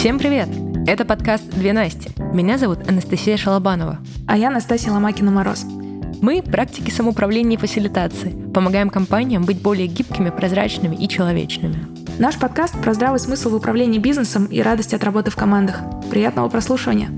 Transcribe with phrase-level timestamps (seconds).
[0.00, 0.48] Всем привет!
[0.86, 2.08] Это подкаст «Две Насти».
[2.32, 3.98] Меня зовут Анастасия Шалобанова.
[4.26, 5.66] А я Настасья Ломакина-Мороз.
[6.22, 8.34] Мы– практики самоуправления и фасилитации.
[8.54, 11.86] Помогаем компаниям быть более гибкими, прозрачными и человечными.
[12.18, 15.82] Наш подкаст про здравый смысл в управлении бизнесом и радость от работы в командах.
[16.08, 17.10] Приятного прослушивания!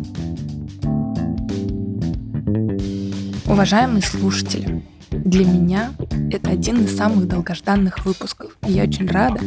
[3.47, 5.93] Уважаемые слушатели, для меня
[6.33, 8.57] это один из самых долгожданных выпусков.
[8.67, 9.41] И я очень рада,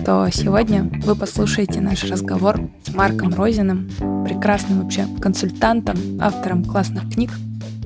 [0.00, 3.90] что сегодня вы послушаете наш разговор с Марком Розиным,
[4.24, 7.30] прекрасным вообще консультантом, автором классных книг.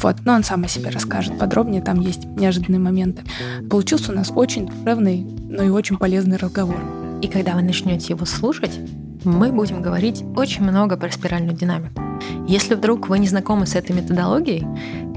[0.00, 3.22] Вот, но он сам о себе расскажет подробнее, там есть неожиданные моменты.
[3.68, 6.80] Получился у нас очень душевный, но и очень полезный разговор.
[7.20, 8.78] И когда вы начнете его слушать,
[9.24, 12.00] мы будем говорить очень много про спиральную динамику.
[12.46, 14.64] Если вдруг вы не знакомы с этой методологией,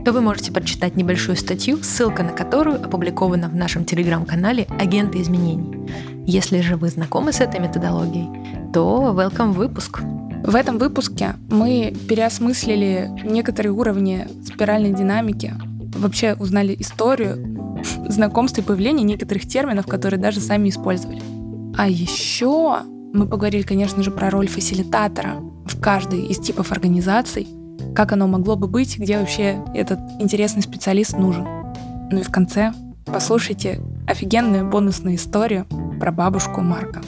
[0.04, 6.16] то вы можете прочитать небольшую статью, ссылка на которую опубликована в нашем телеграм-канале «Агенты изменений».
[6.27, 8.27] Если же вы знакомы с этой методологией,
[8.73, 10.02] то welcome выпуск.
[10.44, 15.54] В этом выпуске мы переосмыслили некоторые уровни спиральной динамики,
[15.96, 21.21] вообще узнали историю знакомства и появления некоторых терминов, которые даже сами использовали.
[21.77, 22.79] А еще
[23.13, 25.35] мы поговорили, конечно же, про роль фасилитатора
[25.66, 27.48] в каждой из типов организаций,
[27.96, 31.48] как оно могло бы быть, где вообще этот интересный специалист нужен.
[32.12, 32.73] Ну и в конце
[33.12, 35.66] послушайте офигенную бонусную историю
[36.00, 37.02] про бабушку Марка,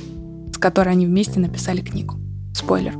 [0.51, 2.15] с которой они вместе написали книгу.
[2.53, 2.95] Спойлер.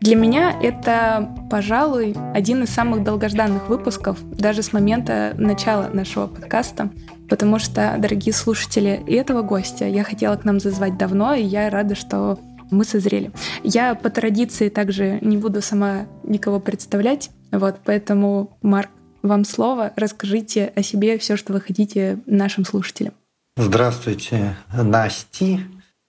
[0.00, 6.90] Для меня это, пожалуй, один из самых долгожданных выпусков, даже с момента начала нашего подкаста,
[7.28, 11.96] потому что, дорогие слушатели, этого гостя я хотела к нам зазвать давно, и я рада,
[11.96, 12.38] что
[12.70, 13.32] мы созрели.
[13.64, 18.90] Я по традиции также не буду сама никого представлять, вот, поэтому, Марк,
[19.26, 23.14] вам слово, расскажите о себе все, что вы хотите нашим слушателям.
[23.56, 25.60] Здравствуйте, Насти.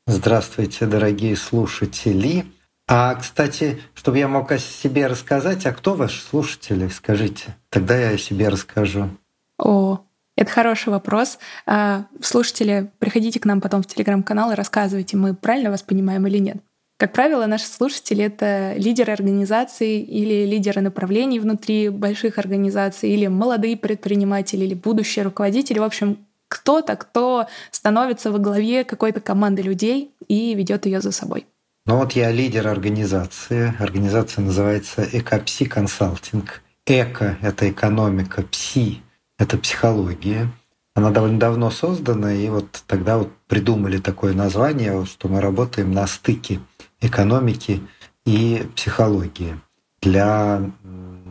[0.05, 2.45] Здравствуйте, дорогие слушатели.
[2.89, 7.57] А, кстати, чтобы я мог о себе рассказать, а кто ваши слушатели, скажите?
[7.69, 9.09] Тогда я о себе расскажу.
[9.57, 9.99] О,
[10.37, 11.39] это хороший вопрос.
[11.65, 16.37] А, слушатели, приходите к нам потом в телеграм-канал и рассказывайте, мы правильно вас понимаем или
[16.37, 16.57] нет.
[16.97, 23.77] Как правило, наши слушатели— это лидеры организаций или лидеры направлений внутри больших организаций, или молодые
[23.77, 25.77] предприниматели, или будущие руководители.
[25.77, 31.45] В общем, кто-то, кто становится во главе какой-то команды людей и ведет ее за собой.
[31.85, 33.75] Ну вот я лидер организации.
[33.79, 36.63] Организация называется Экопси Консалтинг.
[36.87, 39.01] Эко— это экономика, пси
[39.37, 40.49] это психология.
[40.95, 46.07] Она довольно давно создана, и вот тогда вот придумали такое название, что мы работаем на
[46.07, 46.59] стыке
[47.01, 47.81] экономики
[48.25, 49.59] и психологии.
[50.01, 50.71] Для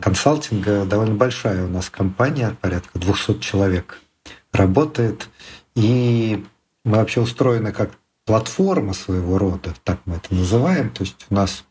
[0.01, 4.01] консалтинга довольно большая у нас компания, порядка 200 человек
[4.51, 5.29] работает,
[5.75, 6.45] и
[6.83, 7.91] мы вообще устроены как
[8.25, 10.89] платформа своего рода, так мы это называем.
[10.89, 11.63] То есть у нас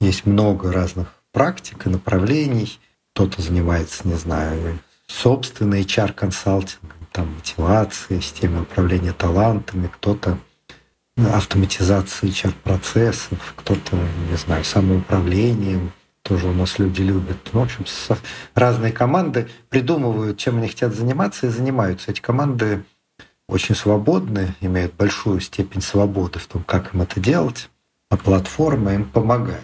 [0.00, 2.78] есть много разных практик и направлений.
[3.12, 10.38] Кто-то занимается, не знаю, собственный HR-консалтинг, там мотивация, система управления талантами, кто-то
[11.16, 13.96] автоматизация HR-процессов, кто-то,
[14.30, 17.36] не знаю, самоуправлением, тоже у нас люди любят.
[17.52, 17.84] Ну, в общем,
[18.54, 22.10] разные команды придумывают, чем они хотят заниматься, и занимаются.
[22.10, 22.84] Эти команды
[23.48, 27.70] очень свободны, имеют большую степень свободы в том, как им это делать,
[28.10, 29.62] а платформа им помогает.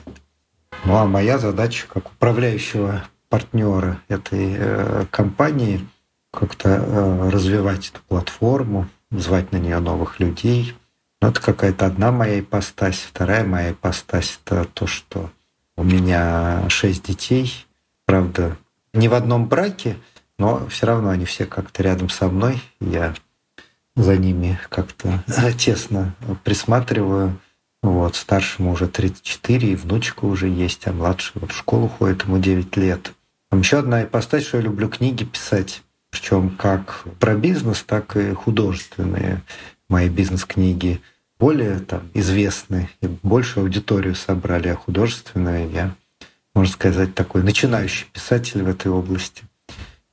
[0.85, 5.87] Ну а моя задача как управляющего партнера этой э, компании,
[6.31, 10.75] как-то э, развивать эту платформу, звать на нее новых людей.
[11.23, 12.99] Но это какая-то одна моя ипостась.
[12.99, 15.31] Вторая моя ипостась— это то, что
[15.77, 17.65] у меня шесть детей.
[18.07, 18.59] Правда,
[18.93, 19.97] не в одном браке,
[20.37, 22.61] но все равно они все как-то рядом со мной.
[22.81, 23.15] Я
[23.95, 25.23] за ними как-то
[25.57, 27.39] тесно присматриваю.
[27.85, 32.39] Вот, старшему уже 34, и внучка уже есть, а младший вот в школу ходит, ему
[32.39, 33.13] 9 лет.
[33.49, 35.83] Там еще одна ипостась, что я люблю книги писать,
[36.13, 39.43] причем как про бизнес, так и художественные
[39.89, 41.01] мои бизнес-книги
[41.41, 45.97] более там известны и большую аудиторию собрали, а художественные я,
[46.55, 49.43] можно сказать, такой начинающий писатель в этой области.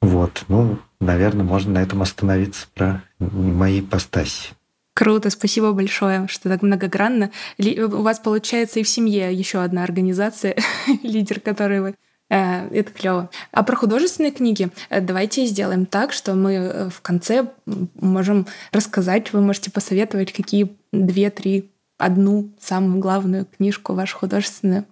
[0.02, 4.54] Вот, ну, наверное, можно на этом остановиться про мои ипостаси.
[4.96, 7.30] Круто, спасибо большое, что так многогранно.
[7.58, 10.56] У вас получается и в семье еще одна организация,
[11.04, 11.96] лидер которой вы
[12.30, 13.30] это клево.
[13.52, 17.48] А про художественные книги э, давайте сделаем так, что мы э, в конце
[17.96, 24.86] можем рассказать, вы можете посоветовать, какие две-три, одну самую главную книжку вашу художественную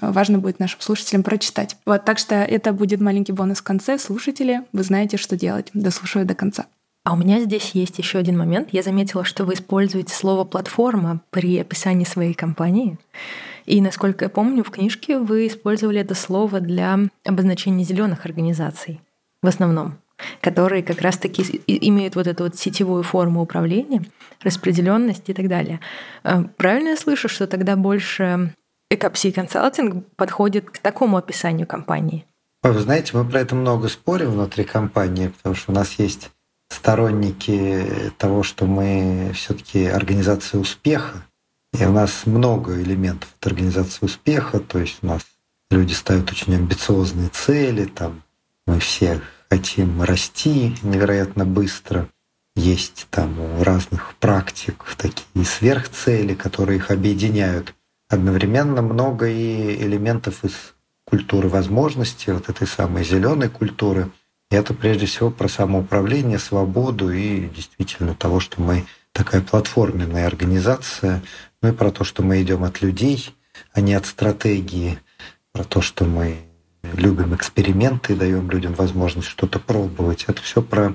[0.00, 1.76] важно будет нашим слушателям прочитать.
[1.86, 3.98] Вот, так что это будет маленький бонус в конце.
[3.98, 5.70] Слушатели, вы знаете, что делать.
[5.74, 6.66] Дослушивать до конца.
[7.04, 8.68] А у меня здесь есть еще один момент.
[8.70, 12.96] Я заметила, что вы используете слово платформа при описании своей компании.
[13.64, 19.00] И, насколько я помню, в книжке вы использовали это слово для обозначения зеленых организаций
[19.42, 19.98] в основном,
[20.40, 24.04] которые как раз-таки имеют вот эту вот сетевую форму управления,
[24.42, 25.80] распределенность и так далее.
[26.24, 28.54] Э, правильно я слышу, что тогда больше
[28.90, 32.26] Экопси консалтинг подходит к такому описанию компании?
[32.62, 36.30] Вы знаете, мы про это много спорим внутри компании, потому что у нас есть
[36.68, 41.24] сторонники того, что мы все-таки организация успеха,
[41.72, 45.22] и у нас много элементов от организации успеха, то есть у нас
[45.70, 48.22] люди ставят очень амбициозные цели, там
[48.66, 49.20] мы все
[49.50, 52.08] хотим расти невероятно быстро.
[52.54, 57.74] Есть там у разных практик такие сверхцели, которые их объединяют.
[58.08, 60.74] Одновременно много и элементов из
[61.06, 64.10] культуры возможностей, вот этой самой зеленой культуры.
[64.50, 71.22] И это прежде всего про самоуправление, свободу и действительно того, что мы такая платформенная организация,
[71.62, 73.34] ну и про то, что мы идем от людей,
[73.72, 74.98] а не от стратегии,
[75.52, 76.36] про то, что мы
[76.82, 80.24] любим эксперименты даем людям возможность что-то пробовать.
[80.26, 80.94] Это все про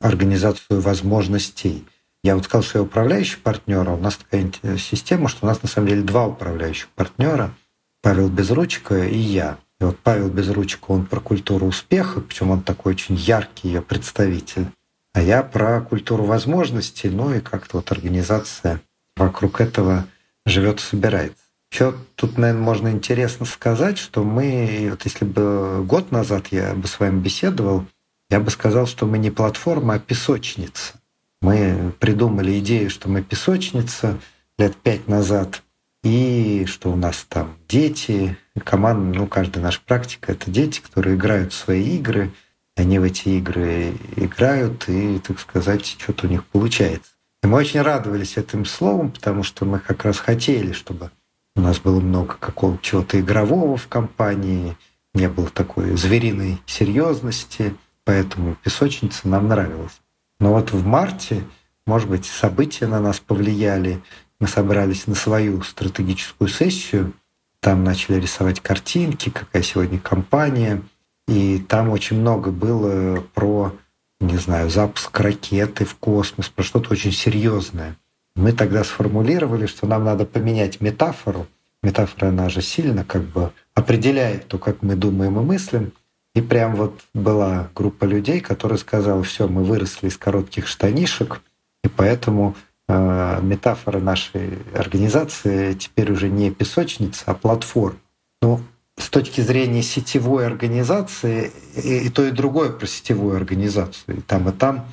[0.00, 1.84] организацию возможностей.
[2.22, 5.62] Я вот сказал, что я управляющий партнер, а у нас такая система, что у нас
[5.62, 7.54] на самом деле два управляющих партнера—
[8.02, 9.58] Павел Безручко и я.
[9.80, 14.66] И вот Павел Безручко, он про культуру успеха, причем он такой очень яркий ее представитель.
[15.14, 18.80] А я про культуру возможностей, ну и как-то вот организация
[19.16, 20.06] вокруг этого
[20.46, 21.38] живет и собирается.
[21.70, 26.86] Еще тут, наверное, можно интересно сказать, что мы, вот если бы год назад я бы
[26.86, 27.86] с вами беседовал,
[28.30, 30.94] я бы сказал, что мы не платформа, а песочница.
[31.42, 34.18] Мы придумали идею, что мы песочница
[34.56, 35.62] лет пять назад,
[36.04, 41.52] и что у нас там дети, команда, ну, каждая наша практика— это дети, которые играют
[41.52, 42.30] в свои игры,
[42.76, 47.13] они в эти игры играют, и, так сказать, что-то у них получается.
[47.44, 51.10] Мы очень радовались этим словом, потому что мы как раз хотели, чтобы
[51.54, 54.76] у нас было много какого-то чего-то игрового в компании,
[55.12, 60.00] не было такой звериной серьезности, поэтому песочница нам нравилась.
[60.40, 61.44] Но вот в марте,
[61.86, 64.02] может быть, события на нас повлияли,
[64.40, 67.12] мы собрались на свою стратегическую сессию,
[67.60, 70.82] там начали рисовать картинки, какая сегодня компания,
[71.28, 73.72] и там очень много было про,
[74.20, 77.96] не знаю, запуск ракеты в космос, про что-то очень серьезное.
[78.36, 81.46] Мы тогда сформулировали, что нам надо поменять метафору.
[81.82, 85.92] Метафора, она же сильно как бы определяет то, как мы думаем и мыслим.
[86.34, 91.42] И прям вот была группа людей, которая сказала, все, мы выросли из коротких штанишек,
[91.84, 92.56] и поэтому
[92.86, 97.98] Э, метафора нашей организации теперь уже не песочница, а платформа.
[98.42, 98.60] Ну,
[98.96, 104.18] с точки зрения сетевой организации, и, и то, и другое про сетевую организацию.
[104.18, 104.86] И там, и там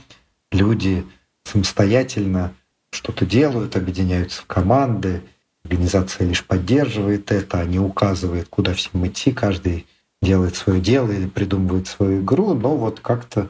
[0.52, 1.06] люди
[1.44, 2.54] самостоятельно
[2.92, 5.22] что-то делают, объединяются в команды,
[5.64, 9.86] организация лишь поддерживает это, а не указывает, куда всем идти, каждый
[10.22, 13.50] делает свое дело или придумывает свою игру, но вот как-то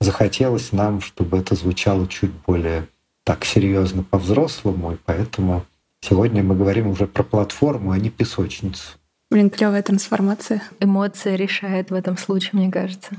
[0.00, 2.88] захотелось нам, чтобы это звучало чуть более
[3.24, 5.64] так серьезно по-взрослому, и поэтому
[6.00, 8.99] сегодня мы говорим уже про платформу, а не песочницу.
[9.30, 10.62] Блин, клевая трансформация.
[10.80, 13.12] Эмоция решает в этом случае, мне кажется.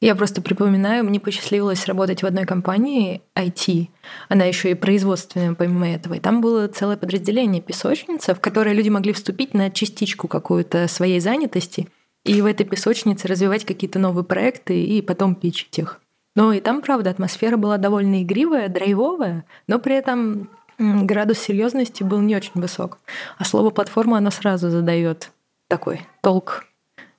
[0.00, 3.88] Я просто припоминаю, мне посчастливилось работать в одной компании IT.
[4.28, 6.14] Она еще и производственная, помимо этого.
[6.14, 11.18] И там было целое подразделение песочница, в которое люди могли вступить на частичку какую-то своей
[11.18, 11.88] занятости
[12.24, 16.00] и в этой песочнице развивать какие-то новые проекты и потом пичить их.
[16.34, 22.20] Ну и там, правда, атмосфера была довольно игривая, драйвовая, но при этом градус серьезности был
[22.20, 22.98] не очень высок.
[23.38, 25.30] А слово платформа оно сразу задает
[25.68, 26.64] такой толк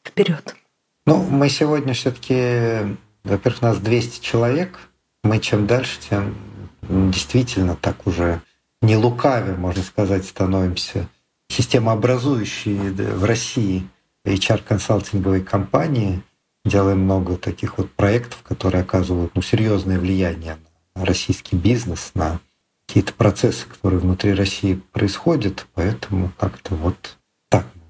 [0.03, 0.55] вперед.
[1.05, 4.79] Ну, мы сегодня все-таки, во-первых, нас 200 человек.
[5.23, 6.35] Мы чем дальше, тем
[6.81, 8.41] действительно так уже
[8.81, 11.07] не лукаве, можно сказать, становимся
[11.49, 13.87] системообразующие в России
[14.25, 16.21] HR-консалтинговой компании–
[16.67, 20.57] делаем много таких вот проектов, которые оказывают ну, серьезное влияние
[20.95, 22.39] на российский бизнес, на
[22.87, 25.67] какие-то процессы, которые внутри России происходят.
[25.73, 27.16] Поэтому как-то вот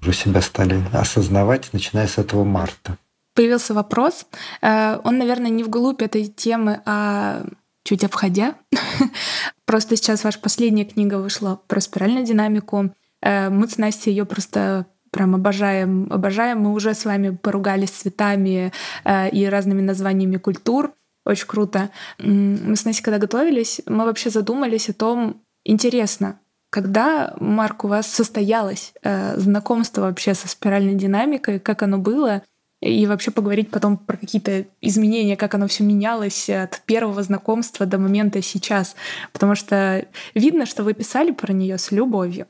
[0.02, 2.96] уже себя стали осознавать, начиная с этого марта.
[3.34, 4.26] Появился вопрос.
[4.62, 7.44] Э, он, наверное, не вглубь этой темы, а
[7.84, 8.54] чуть обходя.
[9.64, 12.92] Просто сейчас ваша последняя книга вышла про спиральную динамику.
[13.22, 16.60] Э, мы с Настей ее просто прям обожаем, обожаем.
[16.60, 18.72] Мы уже с вами поругались цветами
[19.04, 20.92] э, и разными названиями культур.
[21.24, 21.90] Очень круто.
[22.18, 26.40] Мы с Настей, когда готовились, мы вообще задумались о том, интересно,
[26.70, 32.42] когда, Марк, у вас состоялось э, знакомство вообще со спиральной динамикой, как оно было,
[32.80, 37.98] и вообще поговорить потом про какие-то изменения, как оно все менялось от первого знакомства до
[37.98, 38.94] момента сейчас.
[39.32, 42.46] Потому что видно, что вы писали про нее с любовью.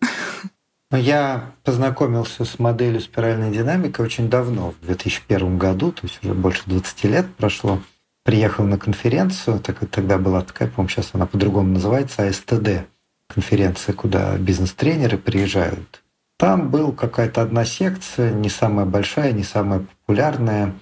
[0.91, 6.63] Я познакомился с моделью спиральной динамики очень давно, в 2001 году, то есть уже больше
[6.67, 7.81] 20 лет прошло.
[8.25, 12.87] Приехал на конференцию, так, тогда была такая, по-моему, сейчас она по-другому называется, АСТД,
[13.29, 16.03] конференция, куда бизнес-тренеры приезжают
[16.39, 20.73] там была какая-то одна секция, не самая большая, не самая популярная,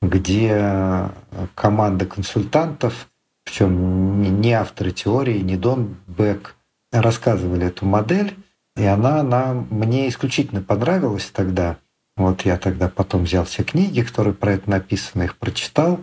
[0.00, 1.10] где
[1.54, 3.08] команда консультантов,
[3.44, 6.54] причем не авторы теории, не Дон Бек,
[6.92, 8.36] рассказывали эту модель,
[8.76, 11.78] и она, она мне исключительно понравилась тогда.
[12.16, 15.98] Вот я тогда потом взял все книги, которые про это написаны, их прочитал,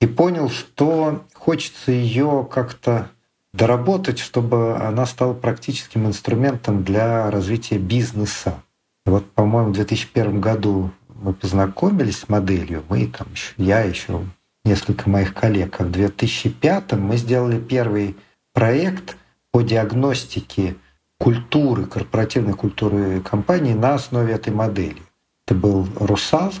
[0.00, 3.08] и понял, что хочется ее как-то
[3.52, 8.62] доработать, чтобы она стала практическим инструментом для развития бизнеса.
[9.04, 14.24] Вот, по-моему, в 2001 году мы познакомились с моделью, мы там еще, я еще
[14.64, 18.16] несколько моих коллег, а в 2005 мы сделали первый
[18.52, 19.16] проект
[19.50, 20.76] по диагностике
[21.18, 25.02] культуры, корпоративной культуры компании на основе этой модели.
[25.46, 26.52] Это был «Русал»,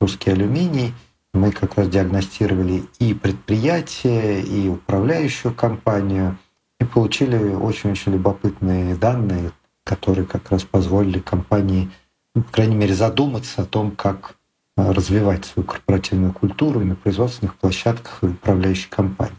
[0.00, 0.94] русский алюминий—
[1.36, 6.38] мы как раз диагностировали и предприятие, и управляющую компанию,
[6.80, 9.52] и получили очень-очень любопытные данные,
[9.84, 11.90] которые как раз позволили компании,
[12.34, 14.36] ну, по крайней мере, задуматься о том, как
[14.76, 19.36] э, развивать свою корпоративную культуру на производственных площадках и управляющей компании.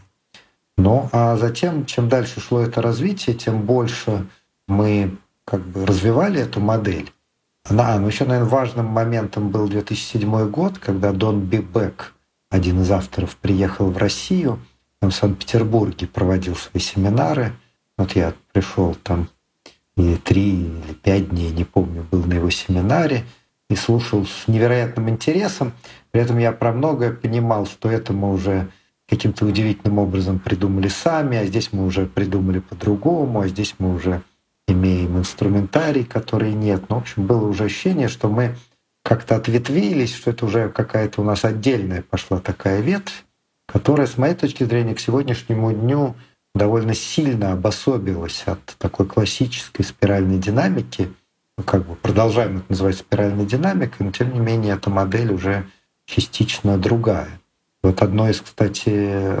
[0.78, 4.28] Ну а затем, чем дальше шло это развитие, тем больше
[4.68, 7.10] мы как бы развивали эту модель.
[7.70, 12.14] Да, ну еще, наверное, важным моментом был 2007 год, когда Дон Бибек,
[12.50, 14.58] один из авторов, приехал в Россию,
[15.02, 17.52] в Санкт-Петербурге проводил свои семинары.
[17.98, 19.28] Вот я пришел там
[19.96, 23.24] и три или пять дней, не помню, был на его семинаре
[23.68, 25.72] и слушал с невероятным интересом.
[26.10, 28.70] При этом я про многое понимал, что это мы уже
[29.08, 34.22] каким-то удивительным образом придумали сами, а здесь мы уже придумали по-другому, а здесь мы уже
[34.68, 36.84] имеем инструментарий, который нет.
[36.88, 38.56] Ну, в общем, было уже ощущение, что мы
[39.02, 43.24] как-то ответвились, что это уже какая-то у нас отдельная пошла такая ветвь,
[43.66, 46.14] которая, с моей точки зрения, к сегодняшнему дню
[46.54, 51.12] довольно сильно обособилась от такой классической спиральной динамики.
[51.56, 55.66] Ну, как бы продолжаем это называть спиральной динамикой, но тем не менее эта модель уже
[56.04, 57.40] частично другая.
[57.82, 59.36] Вот одно из, кстати,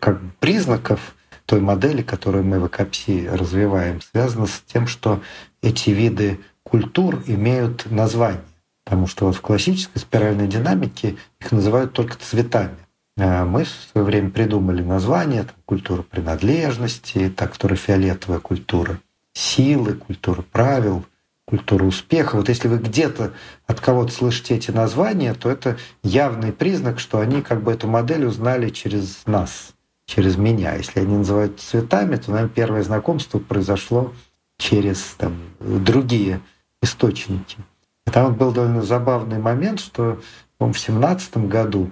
[0.00, 1.15] как признаков
[1.46, 5.22] той модели, которую мы в ЭКПСИ развиваем, связано с тем, что
[5.62, 8.42] эти виды культур имеют название.
[8.84, 12.76] Потому что вот в классической спиральной динамике их называют только цветами.
[13.18, 19.00] А мы в свое время придумали название там, культура принадлежности, так, которая фиолетовая культура
[19.32, 21.04] силы, культура правил,
[21.46, 22.36] культура успеха.
[22.36, 23.32] Вот если вы где-то
[23.66, 28.26] от кого-то слышите эти названия, то это явный признак, что они как бы эту модель
[28.26, 29.75] узнали через нас
[30.06, 30.74] через меня.
[30.74, 34.14] Если они называют цветами, то, наверное, первое знакомство произошло
[34.58, 36.40] через там, другие
[36.80, 37.58] источники.
[38.06, 40.20] И там был довольно забавный момент, что
[40.58, 41.90] в семнадцатом году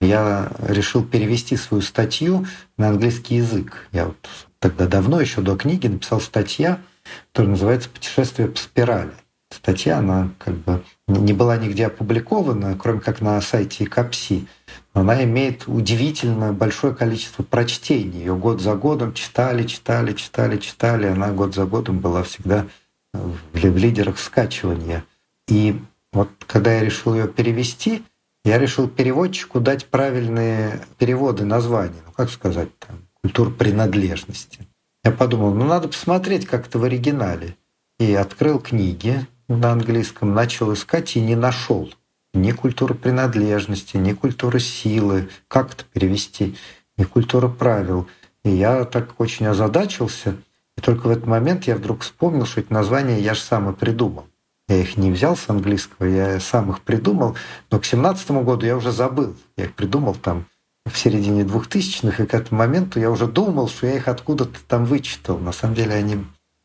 [0.00, 2.44] я решил перевести свою статью
[2.76, 3.88] на английский язык.
[3.92, 4.28] Я вот
[4.58, 6.80] тогда давно, еще до книги, написал статья,
[7.28, 9.12] которая называется «Путешествие по спирали».
[9.52, 14.46] Статья, она как бы не была нигде опубликована, кроме как на сайте КАПСИ
[14.94, 18.18] она имеет удивительно большое количество прочтений.
[18.18, 21.06] Ее год за годом читали, читали, читали, читали.
[21.06, 22.66] Она год за годом была всегда
[23.14, 25.04] в лидерах скачивания.
[25.48, 25.80] И
[26.12, 28.04] вот когда я решил ее перевести,
[28.44, 32.00] я решил переводчику дать правильные переводы названий.
[32.04, 34.66] Ну, как сказать там, культура принадлежности.
[35.04, 37.56] Я подумал, ну надо посмотреть, как это в оригинале.
[37.98, 41.92] И открыл книги на английском, начал искать и не нашел
[42.34, 46.56] ни культура принадлежности, ни культура силы, как это перевести,
[46.96, 48.08] ни культура правил.
[48.44, 50.36] И я так очень озадачился,
[50.76, 53.74] и только в этот момент я вдруг вспомнил, что эти названия я же сам и
[53.74, 54.26] придумал.
[54.68, 57.36] Я их не взял с английского, я сам их придумал,
[57.70, 59.36] но к семнадцатому году я уже забыл.
[59.56, 60.46] Я их придумал там
[60.86, 64.84] в середине двухтысячных, и к этому моменту я уже думал, что я их откуда-то там
[64.84, 65.38] вычитал.
[65.38, 66.24] На самом деле они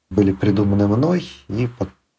[0.10, 1.68] были придуманы мной, и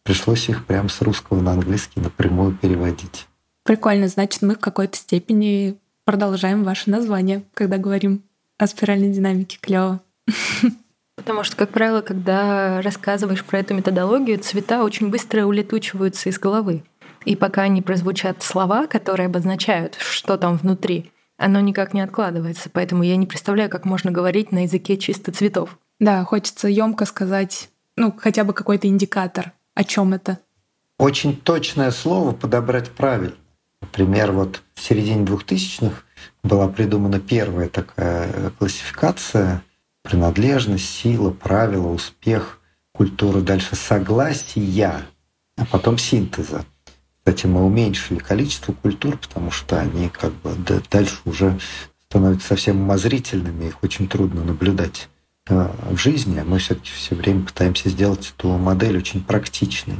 [0.09, 3.27] пришлось их прямо с русского на английский напрямую переводить.
[3.63, 8.23] Прикольно, значит, мы в какой-то степени продолжаем ваше название, когда говорим
[8.57, 9.59] о спиральной динамике.
[9.61, 9.99] Клево.
[11.15, 16.83] Потому что, как правило, когда рассказываешь про эту методологию, цвета очень быстро улетучиваются из головы.
[17.25, 22.71] И пока не прозвучат слова, которые обозначают, что там внутри, оно никак не откладывается.
[22.73, 25.77] Поэтому я не представляю, как можно говорить на языке чисто цветов.
[25.99, 30.39] Да, хочется емко сказать, ну, хотя бы какой-то индикатор, о чем это.
[30.97, 33.35] Очень точное слово подобрать правильно.
[33.81, 36.03] Например, вот в середине 2000-х
[36.43, 39.63] была придумана первая такая классификация
[40.03, 42.59] принадлежность, сила, правила, успех,
[42.93, 45.05] культура, дальше согласия,
[45.57, 46.65] а потом синтеза.
[47.19, 50.55] Кстати, мы уменьшили количество культур, потому что они как бы
[50.89, 51.59] дальше уже
[52.07, 55.18] становятся совсем умозрительными, их очень трудно наблюдать э,
[55.49, 59.97] в жизни, а мы все-таки все время пытаемся сделать эту модель очень практичной.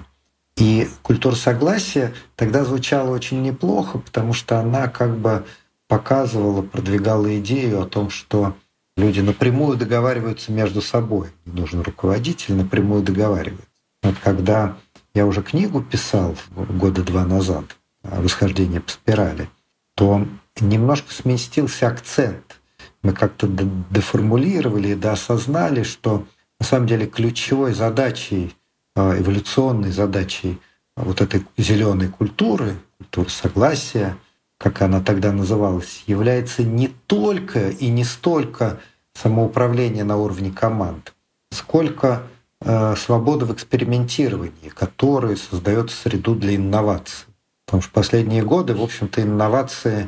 [0.58, 5.46] И культура согласия тогда звучала очень неплохо, потому что она как бы
[5.88, 8.56] показывала, продвигала идею о том, что
[8.98, 11.30] люди напрямую договариваются между собой.
[11.46, 13.66] Нужен руководитель, напрямую договаривается.
[14.04, 14.78] Вот когда
[15.14, 17.66] я уже книгу писал года два назад
[18.04, 19.50] «Восхождение по спирали»,
[19.96, 20.26] то
[20.60, 22.59] немножко сместился акцент.
[23.02, 26.26] Мы как-то деформулировали и доосознали, что
[26.60, 28.56] на самом деле ключевой задачей,
[28.96, 30.60] а, эволюционной задачей
[30.98, 34.18] вот этой зеленой культуры, культуры согласия,
[34.58, 38.80] как она тогда называлась, является не только и не столько
[39.14, 41.14] самоуправление на уровне команд,
[41.52, 42.24] сколько
[42.60, 47.28] э, свобода в экспериментировании, которая создает среду для инноваций.
[47.66, 50.08] Потому что последние годы, в общем-то, инновации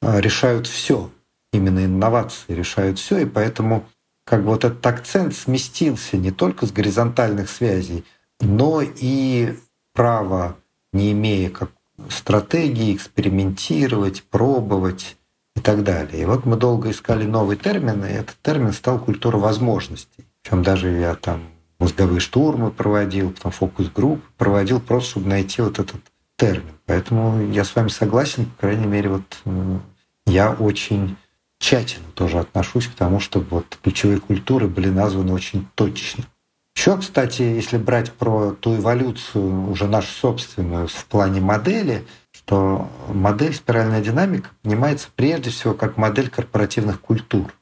[0.00, 1.10] решают все.
[1.52, 3.86] Именно инновации решают все, и поэтому
[4.24, 8.04] как вот этот акцент сместился не только с горизонтальных связей,
[8.40, 9.54] но и
[9.92, 10.56] право,
[10.92, 11.70] не имея как
[12.08, 15.16] стратегии, экспериментировать, пробовать
[15.54, 16.22] и так далее.
[16.22, 20.24] И вот мы долго искали новый термин, и этот термин стал культура возможностей.
[20.42, 21.42] Причем даже я там
[21.78, 26.00] мозговые штурмы проводил, потом фокус-групп проводил просто, чтобы найти вот этот
[26.36, 26.74] термин.
[26.86, 29.42] Поэтому я с вами согласен, по крайней мере, вот
[30.26, 31.16] я очень
[31.62, 36.24] тщательно тоже отношусь к тому, чтобы вот ключевые культуры были названы очень точно.
[36.74, 43.54] Еще, кстати, если брать про ту эволюцию уже нашу собственную в плане модели, что модель
[43.54, 47.54] спиральная динамика понимается прежде всего как модель корпоративных культур.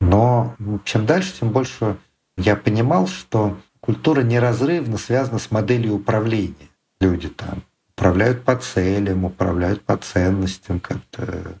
[0.00, 1.96] Но чем дальше, тем больше
[2.36, 6.68] я понимал, что культура неразрывно связана с моделью управления.
[7.00, 7.62] Люди там
[7.96, 11.54] управляют по целям, управляют по ценностям, как-то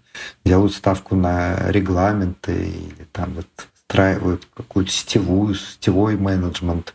[0.44, 6.94] делают ставку на регламенты или там вот встраивают какую-то сетевую, сетевой менеджмент.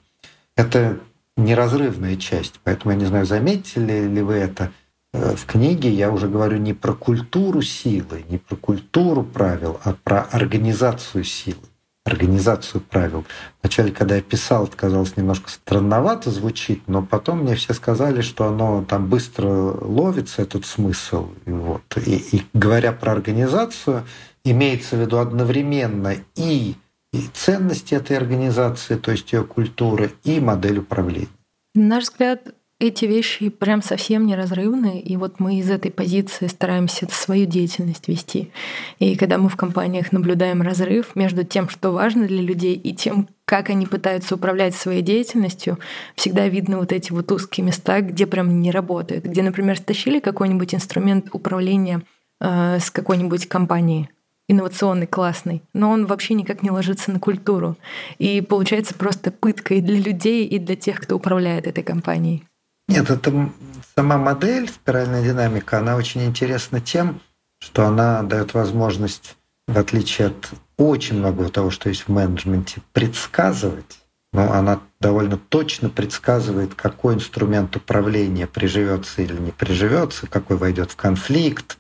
[0.56, 1.00] Это
[1.38, 2.60] неразрывная часть.
[2.64, 4.72] Поэтому я не знаю, заметили ли вы это.
[5.14, 9.94] Э, в книге я уже говорю не про культуру силы, не про культуру правил, а
[9.94, 11.68] про организацию силы,
[12.06, 13.26] организацию правил.
[13.62, 18.48] Вначале, когда я писал, это казалось немножко странновато звучит, но потом мне все сказали, что
[18.48, 21.30] оно там быстро ловится, этот смысл.
[21.46, 21.84] И, вот.
[22.06, 24.04] и, и говоря про организацию,
[24.44, 26.76] имеется в виду одновременно и
[27.14, 31.28] и ценности этой организации, то есть ее культуры, и модель управления.
[31.76, 37.08] На наш взгляд, эти вещи прям совсем неразрывны, и вот мы из этой позиции стараемся
[37.12, 38.52] свою деятельность вести.
[38.98, 43.30] И когда мы в компаниях наблюдаем разрыв между тем, что важно для людей, и тем,
[43.46, 45.78] как они пытаются управлять своей деятельностью,
[46.16, 50.74] всегда видно вот эти вот узкие места, где прям не работают, где, например, стащили какой-нибудь
[50.74, 52.02] инструмент управления
[52.40, 54.10] э, с какой-нибудь компанией,
[54.48, 57.78] инновационный, классный, но он вообще никак не ложится на культуру.
[58.18, 62.44] И получается просто пытка и для людей, и для тех, кто управляет этой компанией.
[62.92, 63.50] Нет, это
[63.96, 67.22] сама модель спиральная динамика, она очень интересна тем,
[67.60, 69.36] что она дает возможность,
[69.68, 74.00] в отличие от очень многого того, что есть в менеджменте, предсказывать.
[74.34, 80.96] Но она довольно точно предсказывает, какой инструмент управления приживется или не приживется, какой войдет в
[80.96, 81.78] конфликт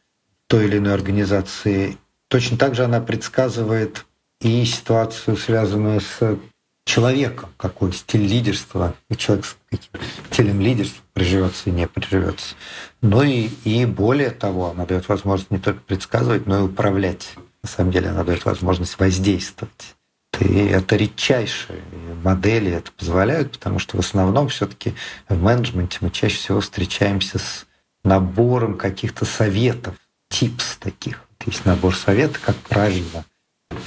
[0.47, 1.97] той или иной организации
[2.32, 4.06] Точно так же она предсказывает
[4.39, 6.39] и ситуацию, связанную с
[6.86, 9.91] человеком, какой стиль лидерства, и человек с каким
[10.32, 12.56] стилем лидерства приживется и не приживется.
[13.02, 17.34] Ну и, и более того, она дает возможность не только предсказывать, но и управлять.
[17.63, 19.96] На самом деле она дает возможность воздействовать.
[20.39, 21.82] И это редчайшие
[22.24, 24.96] модели это позволяют, потому что в основном все-таки
[25.30, 27.65] в менеджменте мы чаще всего встречаемся с
[28.04, 29.96] набором каких-то советов,
[30.30, 33.26] типс таких есть набор советов, как правильно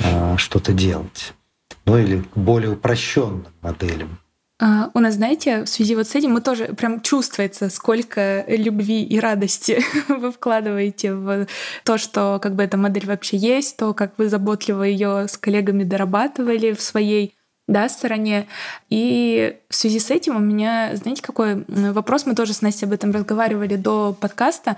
[0.00, 1.34] э, что-то делать.
[1.86, 4.18] Ну или к более упрощенным моделям.
[4.60, 9.02] А, у нас, знаете, в связи вот с этим мы тоже прям чувствуется, сколько любви
[9.02, 11.46] и радости вы вкладываете в
[11.84, 15.82] то, что как бы эта модель вообще есть, то, как вы заботливо ее с коллегами
[15.82, 18.46] дорабатывали в своей да, стороне.
[18.90, 22.94] И в связи с этим у меня, знаете, какой вопрос, мы тоже с Настей об
[22.94, 24.76] этом разговаривали до подкаста.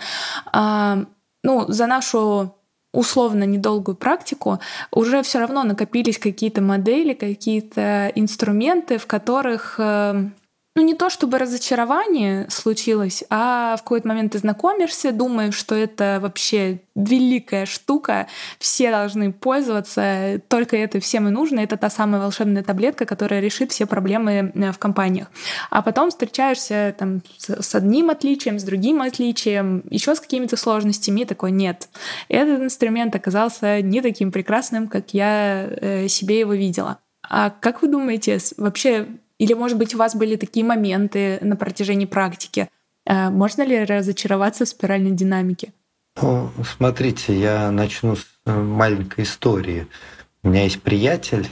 [0.53, 1.05] А,
[1.43, 2.56] ну, за нашу
[2.97, 4.59] условно недолгую практику,
[4.91, 10.31] уже все равно накопились какие-то модели, какие-то инструменты, в которых э,
[10.77, 16.19] ну не то чтобы разочарование случилось, а в какой-то момент ты знакомишься, думаешь, что это
[16.21, 18.27] вообще великая штука,
[18.59, 23.73] все должны пользоваться, только это всем и нужно, это та самая волшебная таблетка, которая решит
[23.73, 25.29] все проблемы э, в компаниях.
[25.71, 31.25] А потом встречаешься там с одним отличием, с другим отличием, еще с какими-то сложностями, и
[31.25, 31.89] такой нет.
[32.29, 36.99] Этот инструмент оказался не таким прекрасным, как я э, себе его видела.
[37.29, 39.07] А как вы думаете, вообще
[39.39, 42.69] или, может быть, у вас были такие моменты на протяжении практики?
[43.05, 45.73] Э, можно ли разочароваться в спиральной динамике?
[46.21, 49.87] Ну, смотрите, я начну с э, маленькой истории.
[50.43, 51.49] У меня есть приятель,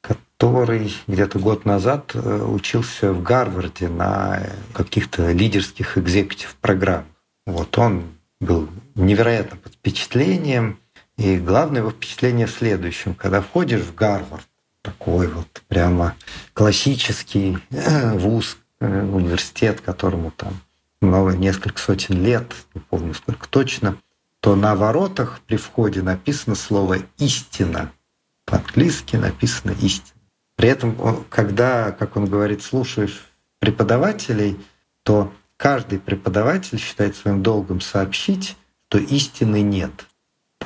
[0.00, 7.06] который где-то год назад э, учился в Гарварде на каких-то лидерских экзекутив программах.
[7.44, 8.04] Вот он
[8.40, 10.78] был невероятно под впечатлением.
[11.18, 13.14] И главное его впечатление в следующем.
[13.14, 14.46] Когда входишь в Гарвард,
[14.86, 16.14] такой вот прямо
[16.54, 20.60] классический э, вуз, э, университет, которому там
[21.00, 23.98] много, несколько сотен лет, не помню сколько точно,
[24.40, 27.90] то на воротах при входе написано слово «истина».
[28.44, 30.20] По-английски написано «истина».
[30.54, 33.26] При этом, когда, как он говорит, слушаешь
[33.58, 34.56] преподавателей,
[35.02, 38.56] то каждый преподаватель считает своим долгом сообщить,
[38.88, 40.06] что истины нет.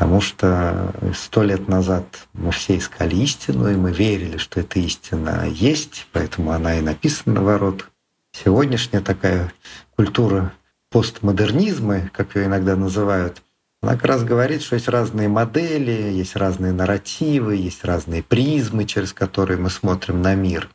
[0.00, 5.46] Потому что сто лет назад мы все искали истину, и мы верили, что эта истина
[5.46, 7.86] есть, поэтому она и написана на ворот.
[8.32, 9.52] Сегодняшняя такая
[9.96, 10.54] культура
[10.90, 13.42] постмодернизма, как ее иногда называют,
[13.82, 19.12] она как раз говорит, что есть разные модели, есть разные нарративы, есть разные призмы, через
[19.12, 20.70] которые мы смотрим на мир.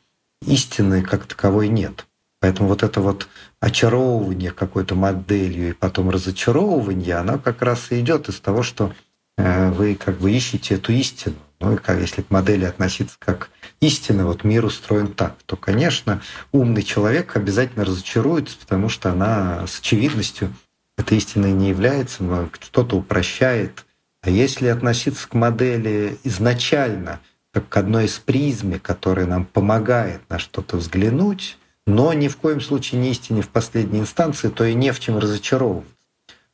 [0.46, 2.06] Истины как таковой нет.
[2.42, 3.28] Поэтому вот это вот
[3.60, 8.94] очаровывание какой-то моделью и потом разочаровывание, оно как раз и идет из того, что
[9.38, 11.36] вы как бы ищете эту истину.
[11.60, 16.22] Ну и как, если к модели относиться как истина, вот мир устроен так, то, конечно,
[16.52, 20.54] умный человек обязательно разочаруется, потому что она с очевидностью
[20.98, 23.86] этой истиной не является, что-то упрощает.
[24.22, 27.20] А если относиться к модели изначально,
[27.52, 32.60] как к одной из призме, которая нам помогает на что-то взглянуть, но ни в коем
[32.60, 35.95] случае не истине в последней инстанции, то и не в чем разочаровываться.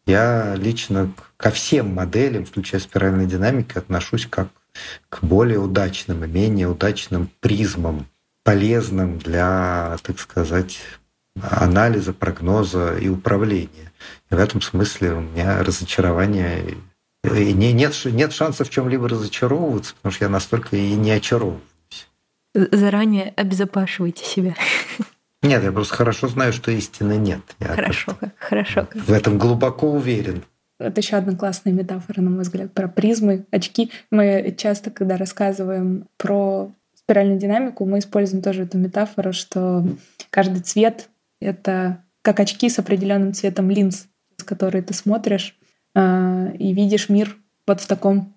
[0.06, 4.50] Я лично ко всем моделям, включая спиральной динамики, отношусь как
[5.10, 8.08] к более удачным и менее удачным призмам,
[8.44, 10.80] полезным для, так сказать,
[11.40, 13.92] анализа, прогноза и управления.
[14.30, 16.78] И в этом смысле у меня разочарование
[17.24, 21.62] и нет, нет шанса в чем-либо разочаровываться, потому что я настолько и не очаровываюсь.
[22.54, 24.56] Заранее обезопашивайте себя.
[25.44, 27.42] Нет, я просто хорошо знаю, что истины нет.
[27.60, 28.86] Я хорошо, как, хорошо.
[28.86, 28.96] Как.
[28.96, 30.44] В этом глубоко уверен.
[30.80, 33.92] Это еще одна классная метафора, на мой взгляд, про призмы, очки.
[34.10, 39.86] Мы часто, когда рассказываем про спиральную динамику, мы используем тоже эту метафору, что
[40.30, 45.56] каждый цвет— это как очки с определенным цветом линз, с которой ты смотришь
[45.96, 47.36] э, и видишь мир
[47.68, 48.34] вот в таком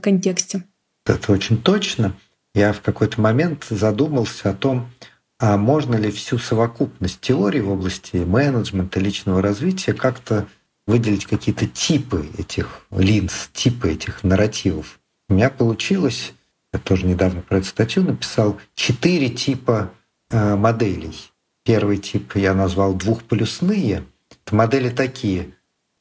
[0.00, 0.64] контексте.
[1.06, 2.12] Это очень точно.
[2.54, 4.90] Я в какой-то момент задумался о том,
[5.38, 10.46] а можно ли всю совокупность теорий в области менеджмента, личного развития как-то
[10.86, 14.98] выделить какие-то типы этих линз, типы этих нарративов?
[15.28, 16.32] У меня получилось,
[16.72, 19.92] я тоже недавно про эту статью написал, четыре типа
[20.30, 21.14] э, моделей.
[21.64, 24.04] Первый тип я назвал двухполюсные.
[24.30, 25.54] Это модели такие.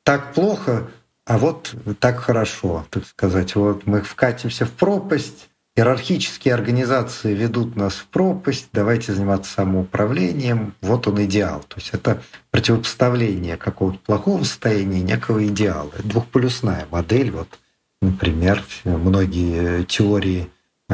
[0.03, 0.89] Так плохо,
[1.25, 3.55] а вот так хорошо, так сказать.
[3.55, 11.07] Вот мы вкатимся в пропасть, Иерархические организации ведут нас в пропасть, давайте заниматься самоуправлением, вот
[11.07, 11.59] он идеал.
[11.67, 15.91] То есть это противопоставление какого-то плохого состояния некого идеала.
[15.93, 17.29] Это двухполюсная модель.
[17.29, 17.59] Вот,
[18.01, 20.49] например, многие теории,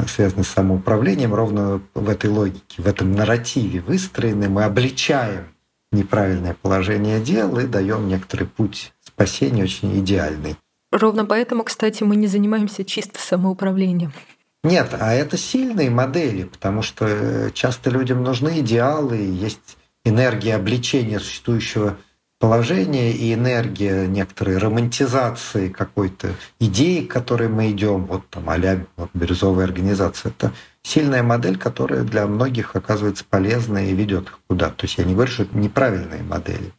[0.06, 4.50] связанные с самоуправлением, ровно в этой логике, в этом нарративе выстроены.
[4.50, 5.46] Мы обличаем
[5.94, 10.58] неправильное положение дел и даем некоторый путь спасения очень идеальный.
[10.92, 14.12] Ровно поэтому, кстати, мы не занимаемся чисто самоуправлением.
[14.64, 21.20] Нет, а это сильные модели, потому что э, часто людям нужны идеалы, есть энергия обличения
[21.20, 21.98] существующего
[22.40, 28.58] положения и энергия некоторой романтизации какой-то идеи, к которой мы идем, вот там а
[28.96, 30.32] вот, бирюзовая организация.
[30.32, 34.76] Это сильная модель, которая для многих оказывается полезной и ведет их куда-то.
[34.76, 36.72] То есть я не говорю, что это неправильные модели.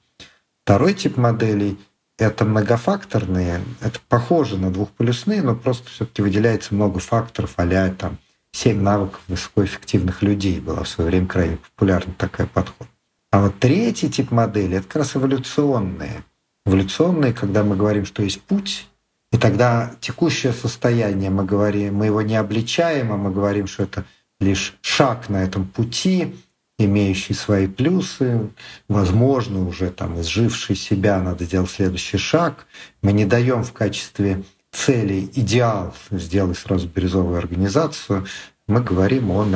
[0.64, 1.78] Второй тип моделей—
[2.18, 8.18] это многофакторные, это похоже на двухполюсные, но просто все-таки выделяется много факторов, а там
[8.52, 12.86] семь навыков высокоэффективных людей была в свое время крайне популярна такая подход.
[13.32, 16.22] А вот третий тип модели— это как раз эволюционные.
[16.66, 18.88] Эволюционные, когда мы говорим, что есть путь,
[19.32, 24.04] и тогда текущее состояние, мы говорим, мы его не обличаем, а мы говорим, что это
[24.38, 26.36] лишь шаг на этом пути,
[26.78, 28.50] имеющий свои плюсы,
[28.88, 32.66] возможно, уже там изживший себя, надо сделать следующий шаг.
[33.02, 38.26] Мы не даем в качестве цели идеал, сделай сразу бирюзовую организацию,
[38.66, 39.46] мы говорим о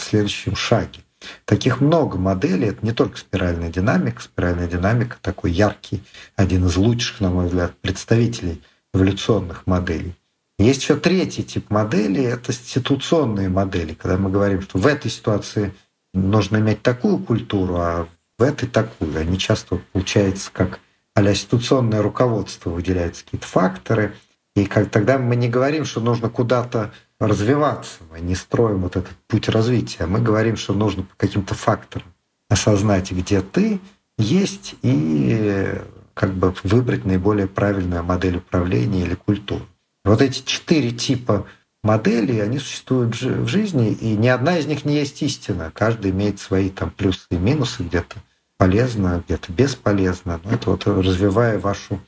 [0.00, 1.00] следующем шаге.
[1.44, 2.68] Таких много моделей.
[2.68, 4.22] Это не только спиральная динамика.
[4.22, 6.02] Спиральная динамика такой яркий,
[6.36, 8.62] один из лучших, на мой взгляд, представителей
[8.94, 10.14] эволюционных моделей.
[10.58, 15.72] Есть еще третий тип моделей, это ситуационные модели, когда мы говорим, что в этой ситуации
[16.14, 19.18] нужно иметь такую культуру, а в этой такую.
[19.18, 20.80] Они часто получается как
[21.14, 24.14] а ситуационное руководство, выделяются какие-то факторы.
[24.56, 29.16] И как тогда мы не говорим, что нужно куда-то развиваться, мы не строим вот этот
[29.28, 30.06] путь развития.
[30.06, 32.06] Мы говорим, что нужно по каким-то факторам
[32.48, 33.80] осознать, где ты
[34.18, 35.74] есть, и
[36.14, 39.66] как бы выбрать наиболее правильную модель управления или культуру.
[40.04, 41.46] Вот эти четыре типа
[41.82, 45.70] моделей, они существуют в жизни, и ни одна из них не есть истина.
[45.74, 48.16] Каждый имеет свои там плюсы и минусы, где-то
[48.56, 50.40] полезно, где-то бесполезно.
[50.44, 52.00] Но это вот развивая вашу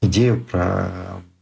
[0.00, 0.90] идею про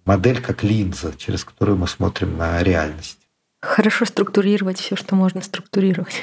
[0.05, 3.19] модель как линза, через которую мы смотрим на реальность.
[3.63, 6.23] Хорошо структурировать все, что можно структурировать.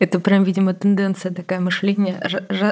[0.00, 2.20] Это прям, видимо, тенденция такая мышления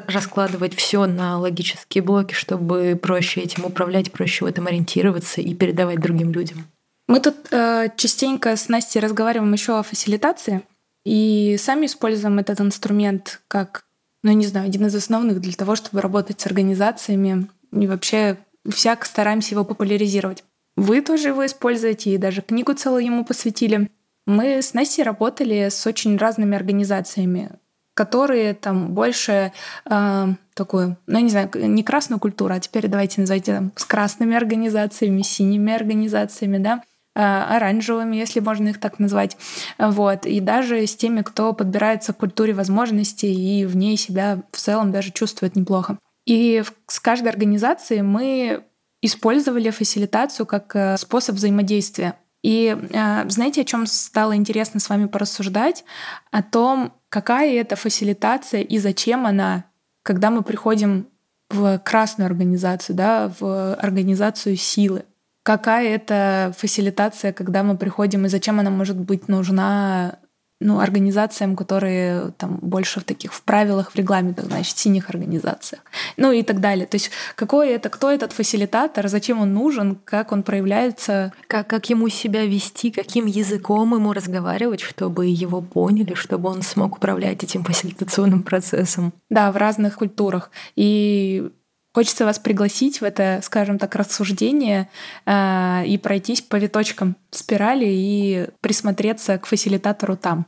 [0.09, 6.01] раскладывать все на логические блоки, чтобы проще этим управлять, проще в этом ориентироваться и передавать
[6.01, 6.67] другим людям.
[7.09, 10.63] Мы тут э, частенько с Настей разговариваем еще о фасилитации
[11.07, 13.87] и сами используем этот инструмент как,
[14.23, 18.37] ну не знаю, один из основных для того, чтобы работать с организациями и вообще
[18.69, 20.45] всяк стараемся его популяризировать.
[20.77, 23.91] Вы тоже его используете и даже книгу целую ему посвятили.
[24.27, 27.53] Мы с Настей работали с очень разными организациями,
[27.95, 29.53] которые там больше
[29.87, 34.37] э, такую, ну, не знаю, не красную культуру, а теперь давайте назовите там с красными
[34.37, 36.83] организациями, синими организациями, да,
[37.19, 39.37] оранжевыми, если можно их так назвать.
[39.79, 40.27] Вот.
[40.27, 44.93] И даже с теми, кто подбирается к культуре возможностей и в ней себя в целом
[44.93, 45.99] даже чувствует неплохо.
[46.27, 48.65] И с каждой организацией мы
[49.01, 52.15] использовали фасилитацию как э, способ взаимодействия.
[52.43, 55.85] И э, знаете, о чем стало интересно с вами порассуждать?
[56.31, 59.65] О том, какая это фасилитация и зачем она,
[60.03, 61.09] когда мы приходим
[61.51, 65.05] в красную организацию, да, в организацию силы.
[65.49, 70.19] Какая это фасилитация, когда мы приходим, и зачем она может быть нужна
[70.61, 75.81] ну, организациям, которые там больше в таких в правилах, в регламентах, значит, синих организациях,
[76.19, 76.85] ну и так далее.
[76.85, 81.33] То есть какой это, кто этот фасилитатор, зачем он нужен, как он проявляется.
[81.47, 86.97] Как, как ему себя вести, каким языком ему разговаривать, чтобы его поняли, чтобы он смог
[86.99, 89.15] управлять этим фасилитационным процессом.
[89.31, 90.51] Да, в разных культурах.
[90.77, 91.51] И
[91.99, 94.89] Хочется вас пригласить в это, скажем так, рассуждение
[95.27, 100.47] э, и пройтись по виточкам спирали и присмотреться к фасилитатору там.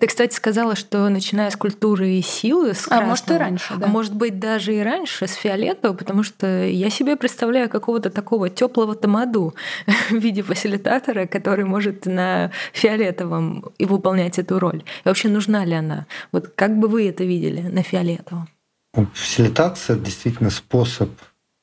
[0.00, 3.74] Ты, кстати, сказала, что начиная с культуры и силы, с красного, а может и раньше,
[3.76, 3.86] да.
[3.86, 8.50] А может быть даже и раньше, с фиолетового, потому что я себе представляю какого-то такого
[8.50, 9.54] теплого тамаду
[10.10, 14.82] в виде фасилитатора, который может на фиолетовом и выполнять эту роль.
[15.04, 16.06] И вообще нужна ли она?
[16.32, 18.48] Вот как бы вы это видели на фиолетовом?
[18.92, 21.10] Фасилитация— действительно способ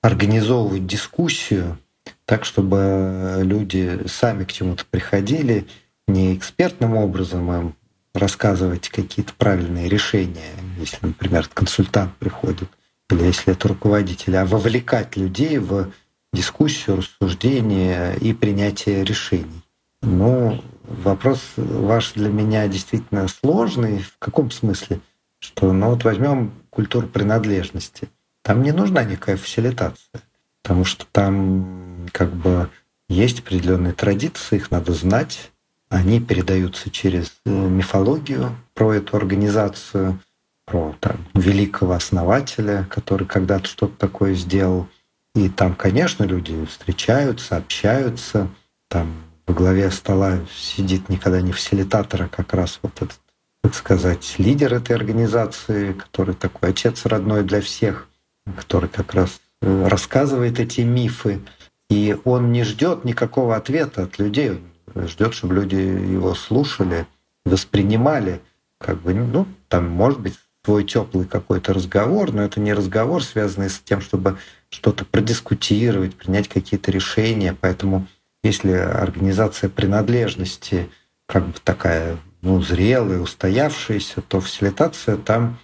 [0.01, 1.77] организовывать дискуссию
[2.25, 5.67] так, чтобы люди сами к чему-то приходили,
[6.07, 7.75] не экспертным образом им
[8.13, 12.69] рассказывать какие-то правильные решения, если, например, консультант приходит,
[13.09, 15.91] или если это руководитель, а вовлекать людей в
[16.33, 19.63] дискуссию, рассуждение и принятие решений.
[20.01, 23.99] Ну, вопрос ваш для меня действительно сложный.
[23.99, 24.99] В каком смысле?
[25.39, 28.09] Что, ну вот возьмем культуру принадлежности.
[28.41, 30.21] Там не нужна никакая фасилитация,
[30.61, 32.69] потому что там как бы
[33.09, 35.51] есть определенные традиции, их надо знать.
[35.89, 40.19] Они передаются через э, мифологию про эту организацию,
[40.65, 44.87] про там, великого основателя, который когда-то что-то такое сделал.
[45.33, 48.49] И там, конечно, люди встречаются, общаются.
[48.87, 53.19] Там во главе стола сидит никогда не фасилитатор, а как раз вот этот
[53.61, 58.07] так сказать, лидер этой организации, который такой отец родной для всех,
[58.55, 61.41] который как раз э, рассказывает эти мифы.
[61.89, 64.61] И он не ждет никакого ответа от людей,
[64.93, 67.07] он ждет, чтобы люди его слушали,
[67.45, 68.41] воспринимали,
[68.79, 73.69] как бы, ну, там, может быть, свой теплый какой-то разговор, но это не разговор, связанный
[73.69, 74.37] с тем, чтобы
[74.69, 77.55] что-то продискутировать, принять какие-то решения.
[77.59, 78.07] Поэтому
[78.43, 80.89] если организация принадлежности
[81.25, 85.59] как бы такая ну, зрелые, устоявшиеся, то фасилитация там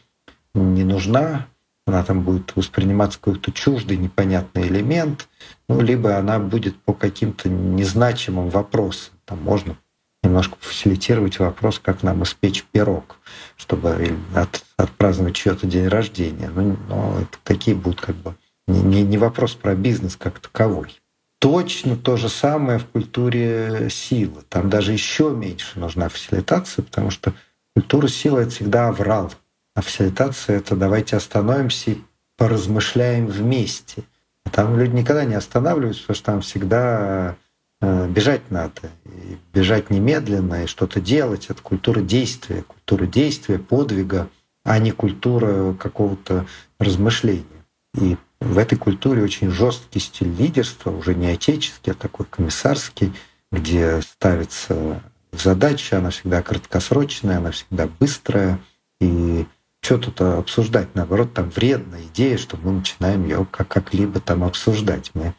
[0.54, 1.48] не нужна,
[1.86, 5.28] она там будет восприниматься какой-то чуждый, непонятный элемент,
[5.70, 9.14] ну, либо она будет по каким-то незначимым вопросам.
[9.26, 9.78] Там можно
[10.24, 13.18] немножко фасилитировать вопрос, как нам испечь пирог,
[13.56, 16.50] чтобы от, отпраздновать чье-то день рождения.
[16.50, 18.36] Ну, но это такие будут как бы
[18.68, 21.00] не, не вопрос про бизнес как таковой.
[21.46, 24.42] Точно то же самое в культуре силы.
[24.50, 27.36] Там даже еще меньше нужна фасилитация, потому что
[27.76, 29.32] культура силы— это всегда аврал.
[29.76, 31.98] А фасилитация— это давайте остановимся и
[32.36, 34.02] поразмышляем вместе.
[34.44, 37.36] А там люди никогда не останавливаются, потому что там всегда
[37.80, 38.90] э, бежать надо.
[39.06, 41.46] И бежать немедленно и что-то делать.
[41.52, 44.30] Это культура действия, культура действия, подвига,
[44.64, 46.48] а не культура какого-то
[46.80, 47.46] размышления.
[47.94, 53.14] И в этой культуре очень жесткий стиль лидерства, уже не отеческий, а такой комиссарский,
[53.52, 58.60] где ставится задача, она всегда краткосрочная, она всегда быстрая.
[59.00, 59.46] И
[59.82, 60.90] что тут обсуждать?
[60.96, 65.12] Наоборот, там вредная идея, что мы начинаем ее как- как-либо там обсуждать.
[65.14, 65.34] Мы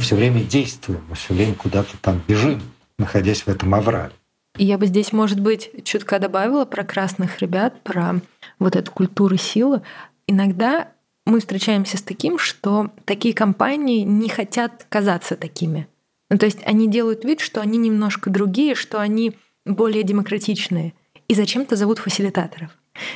[0.00, 2.62] все время действуем, мы все время куда-то там бежим,
[2.98, 4.12] находясь в этом аврале.
[4.58, 8.20] И я бы здесь, может быть, чутка добавила про красных ребят, про
[8.58, 9.82] вот эту культуру силы.
[10.26, 10.88] Иногда
[11.26, 15.86] мы встречаемся с таким, что такие компании не хотят казаться такими.
[16.30, 20.94] Ну, то есть они делают вид, что они немножко другие, что они более демократичные.
[21.28, 22.70] И зачем-то зовут фасилитаторов.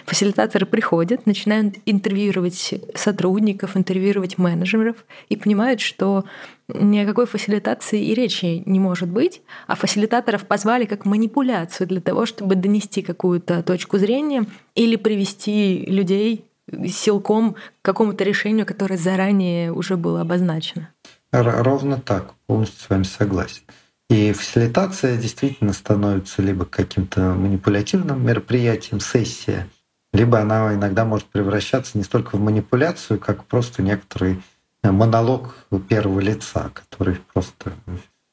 [0.06, 4.96] Фасилитаторы приходят, начинают интервьюировать сотрудников, интервьюировать менеджеров
[5.28, 6.24] и понимают, что
[6.68, 12.00] ни о какой фасилитации и речи не может быть, а фасилитаторов позвали как манипуляцию для
[12.00, 16.46] того, чтобы донести какую-то точку зрения или привести людей
[16.88, 20.90] силком к какому-то решению, которое заранее уже было обозначено.
[21.32, 23.62] Ровно так, полностью с вами согласен.
[24.08, 29.68] И фасилитация действительно становится либо каким-то манипулятивным мероприятием, сессия,
[30.12, 34.40] либо она иногда может превращаться не столько в манипуляцию, как просто некоторый
[34.82, 35.56] монолог
[35.88, 37.72] первого лица, который просто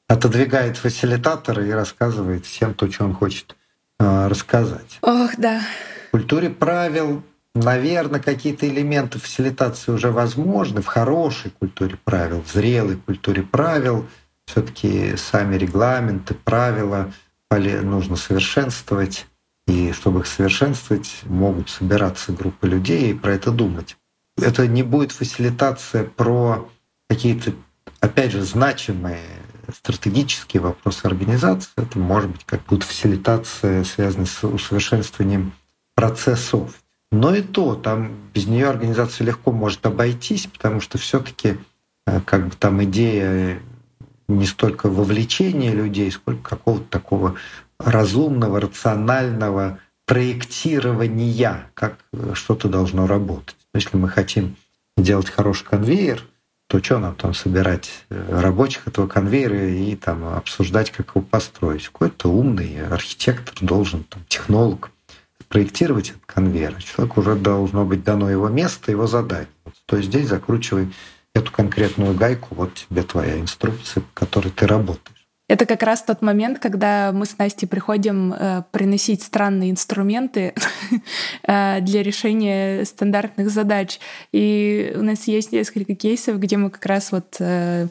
[0.08, 3.56] отодвигает фасилитатора и рассказывает всем то, что он хочет
[4.00, 5.00] э, рассказать.
[5.02, 5.62] Ох, да.
[6.10, 7.24] В культуре правил
[7.56, 14.08] Наверное, какие-то элементы фасилитации уже возможны в хорошей культуре правил, в зрелой культуре правил.
[14.46, 17.14] Все-таки сами регламенты, правила
[17.52, 19.28] нужно совершенствовать.
[19.68, 23.96] И чтобы их совершенствовать, могут собираться группы людей и про это думать.
[24.36, 26.68] Это не будет фасилитация про
[27.08, 27.54] какие-то,
[28.00, 29.22] опять же, значимые
[29.72, 31.70] стратегические вопросы организации.
[31.78, 35.54] Это может быть как будто фасилитация, связанная с усовершенствованием
[35.96, 36.83] процессов.
[37.14, 41.58] Но и то, там без нее организация легко может обойтись, потому что все-таки
[42.08, 43.60] э, как бы там идея
[44.28, 47.36] не столько вовлечения людей, сколько какого-то такого
[47.78, 53.58] разумного, рационального проектирования, как э, что-то должно работать.
[53.76, 54.56] Если мы хотим
[54.98, 56.24] делать хороший конвейер,
[56.68, 61.86] то что нам там собирать э, рабочих этого конвейера и там обсуждать, как его построить?
[61.86, 64.90] Какой-то умный архитектор должен, там, технолог
[65.46, 69.48] проектировать этот конвейер, человеку уже должно быть дано его место, его задание.
[69.86, 70.94] То есть здесь закручивай
[71.34, 75.24] эту конкретную гайку, вот тебе твоя инструкция, по которой ты работаешь.
[75.50, 80.54] Это как раз тот момент, когда мы с Настей приходим э, приносить странные инструменты
[81.44, 84.00] э, для решения стандартных задач.
[84.32, 87.88] И у нас есть несколько кейсов, где мы как раз вот э,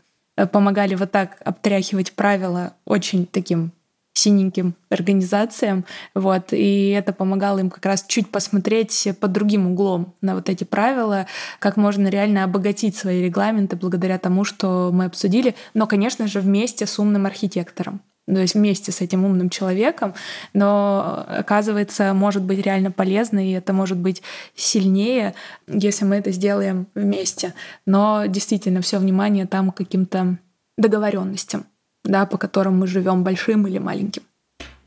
[0.51, 3.71] помогали вот так обтряхивать правила очень таким
[4.15, 10.35] синеньким организациям, вот, и это помогало им как раз чуть посмотреть под другим углом на
[10.35, 11.27] вот эти правила,
[11.59, 16.87] как можно реально обогатить свои регламенты благодаря тому, что мы обсудили, но, конечно же, вместе
[16.87, 20.15] с умным архитектором то есть вместе с этим умным человеком,
[20.55, 24.23] но оказывается, может быть реально полезно, и это может быть
[24.55, 25.35] сильнее,
[25.67, 27.53] если мы это сделаем вместе.
[27.85, 30.39] Но действительно, все внимание там каким-то
[30.79, 31.67] договоренностям
[32.05, 34.23] да, по которым мы живем, большим или маленьким.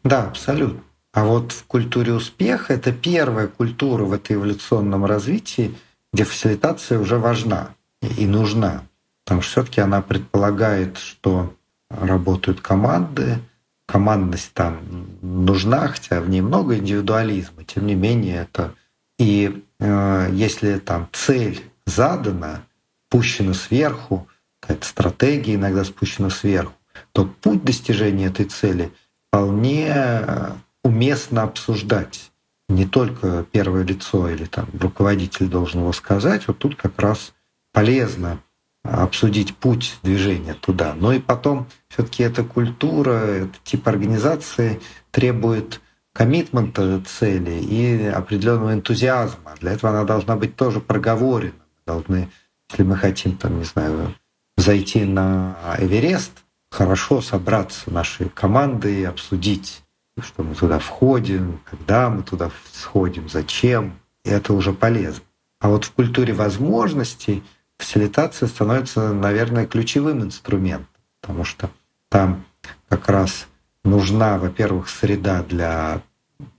[0.03, 0.81] Да, абсолютно.
[1.13, 5.73] А вот в культуре успеха это первая культура в этой эволюционном развитии,
[6.13, 7.69] где фасилитация уже важна
[8.17, 8.83] и нужна.
[9.23, 11.55] Потому что все-таки она предполагает, что
[11.89, 13.39] работают команды,
[13.85, 14.79] командность там
[15.21, 18.73] нужна, хотя в ней много индивидуализма, тем не менее это
[19.17, 22.63] и э, если там цель задана,
[23.09, 24.27] пущена сверху,
[24.59, 26.74] какая-то стратегия иногда спущена сверху,
[27.15, 28.91] то путь достижения этой цели
[29.29, 30.51] вполне э,
[30.83, 32.29] уместно обсуждать.
[32.67, 37.31] Не только первое лицо или там руководитель должен его сказать, вот тут как раз
[37.71, 38.39] полезно
[38.83, 40.93] обсудить путь движения туда.
[40.93, 45.79] Но и потом все-таки эта культура, этот тип организации требует
[46.11, 49.53] коммитмента цели и определенного энтузиазма.
[49.61, 51.53] Для этого она должна быть тоже проговорена.
[51.87, 52.29] Должны,
[52.69, 54.13] если мы хотим, там, не знаю,
[54.57, 56.44] зайти на Эверест,
[56.75, 59.81] хорошо собраться нашей командой, обсудить
[60.21, 63.99] что мы туда входим, когда мы туда сходим, зачем.
[64.23, 65.23] И это уже полезно.
[65.59, 67.43] А вот в культуре возможностей
[67.77, 70.87] фасилитация становится, наверное, ключевым инструментом,
[71.19, 71.69] потому что
[72.09, 72.45] там
[72.87, 73.47] как раз
[73.83, 76.01] нужна, во-первых, среда для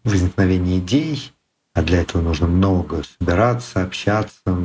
[0.04, 1.32] возникновения идей,
[1.72, 4.58] а для этого нужно много собираться, общаться,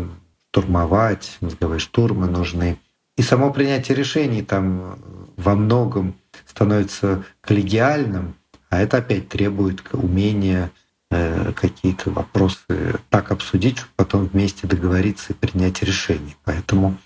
[0.50, 2.78] штурмовать, мозговые штурмы нужны.
[3.16, 4.98] И само принятие решений там
[5.42, 6.16] во многом
[6.46, 8.36] становится коллегиальным,
[8.70, 10.72] а это опять требует умения
[11.10, 16.36] э, какие-то вопросы так обсудить, чтобы потом вместе договориться и принять решение.
[16.46, 16.98] Поэтому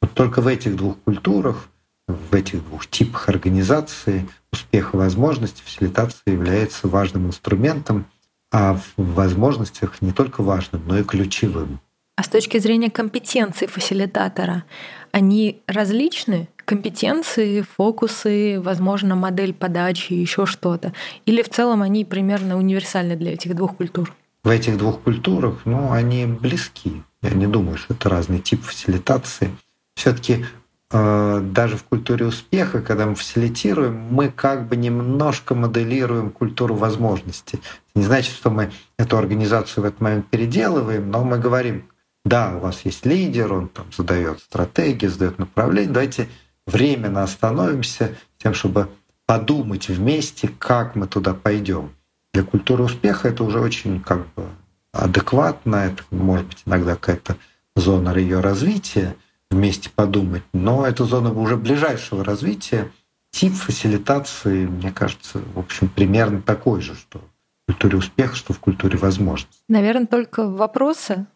[0.00, 1.68] вот только в этих двух культурах,
[2.08, 8.06] в этих двух типах организации успех и возможности фасилитация является важным инструментом,
[8.52, 11.80] а в возможностях не только важным, но и ключевым.
[12.16, 14.64] А с точки зрения компетенции фасилитатора,
[15.12, 16.48] они различны?
[16.70, 20.92] Компетенции, фокусы, возможно, модель подачи, еще что-то?
[21.26, 24.14] Или в целом они примерно универсальны для этих двух культур?
[24.44, 27.02] В этих двух культурах, ну, они близки.
[27.22, 29.50] Я не думаю, что это разный тип фасилитации.
[29.96, 30.44] Все-таки
[30.92, 37.56] э, даже в культуре успеха, когда мы фасилитируем, мы как бы немножко моделируем культуру возможностей.
[37.56, 41.86] Это не значит, что мы эту организацию в этот момент переделываем, но мы говорим,
[42.24, 45.90] да, у вас есть лидер, он там задает стратегии, задает направление.
[45.90, 46.28] Давайте
[46.66, 48.88] временно остановимся тем, чтобы
[49.26, 51.94] подумать вместе, как мы туда пойдем.
[52.32, 54.46] Для культуры успеха это уже очень как бы
[54.92, 57.36] адекватно, это может быть иногда какая-то
[57.76, 59.16] зона ее развития,
[59.50, 62.90] вместе подумать, но это зона уже ближайшего развития.
[63.30, 68.58] Тип фасилитации, мне кажется, в общем, примерно такой же, что в культуре успеха, что в
[68.58, 69.62] культуре возможностей.
[69.68, 71.26] Наверное, только вопросы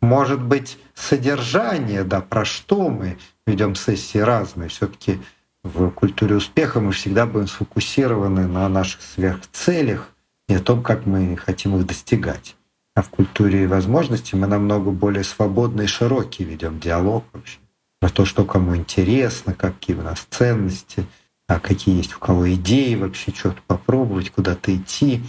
[0.00, 4.68] может быть, содержание, да, про что мы ведем сессии разные.
[4.68, 5.20] все таки
[5.62, 10.10] в культуре успеха мы всегда будем сфокусированы на наших сверхцелях
[10.48, 12.56] и о том, как мы хотим их достигать.
[12.94, 17.58] А в культуре возможностей мы намного более свободный и широкий ведем диалог вообще
[18.04, 21.06] про то, что кому интересно, какие у нас ценности,
[21.48, 25.22] а какие есть у кого идеи вообще, что-то попробовать, куда-то идти.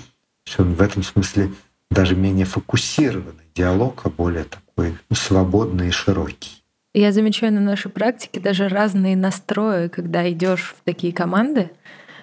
[0.43, 1.53] Все в этом смысле
[1.89, 6.64] даже менее фокусированный диалог, а более такой свободный и широкий.
[6.97, 11.71] Я замечаю на нашей практике даже разные настрои, когда идешь в такие команды.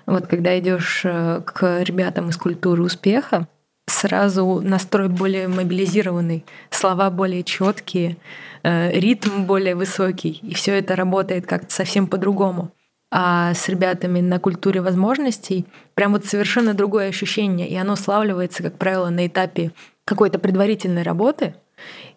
[0.06, 3.48] Вот когда идешь э, к ребятам из культуры успеха,
[3.86, 8.16] сразу настрой более мобилизированный, слова более четкие,
[8.62, 12.72] э, ритм более высокий, и все это работает как-то совсем по-другому.
[13.10, 18.78] А с ребятами на культуре возможностей прям вот совершенно другое ощущение, и оно славливается, как
[18.78, 19.72] правило, на этапе
[20.06, 21.56] какой-то предварительной работы.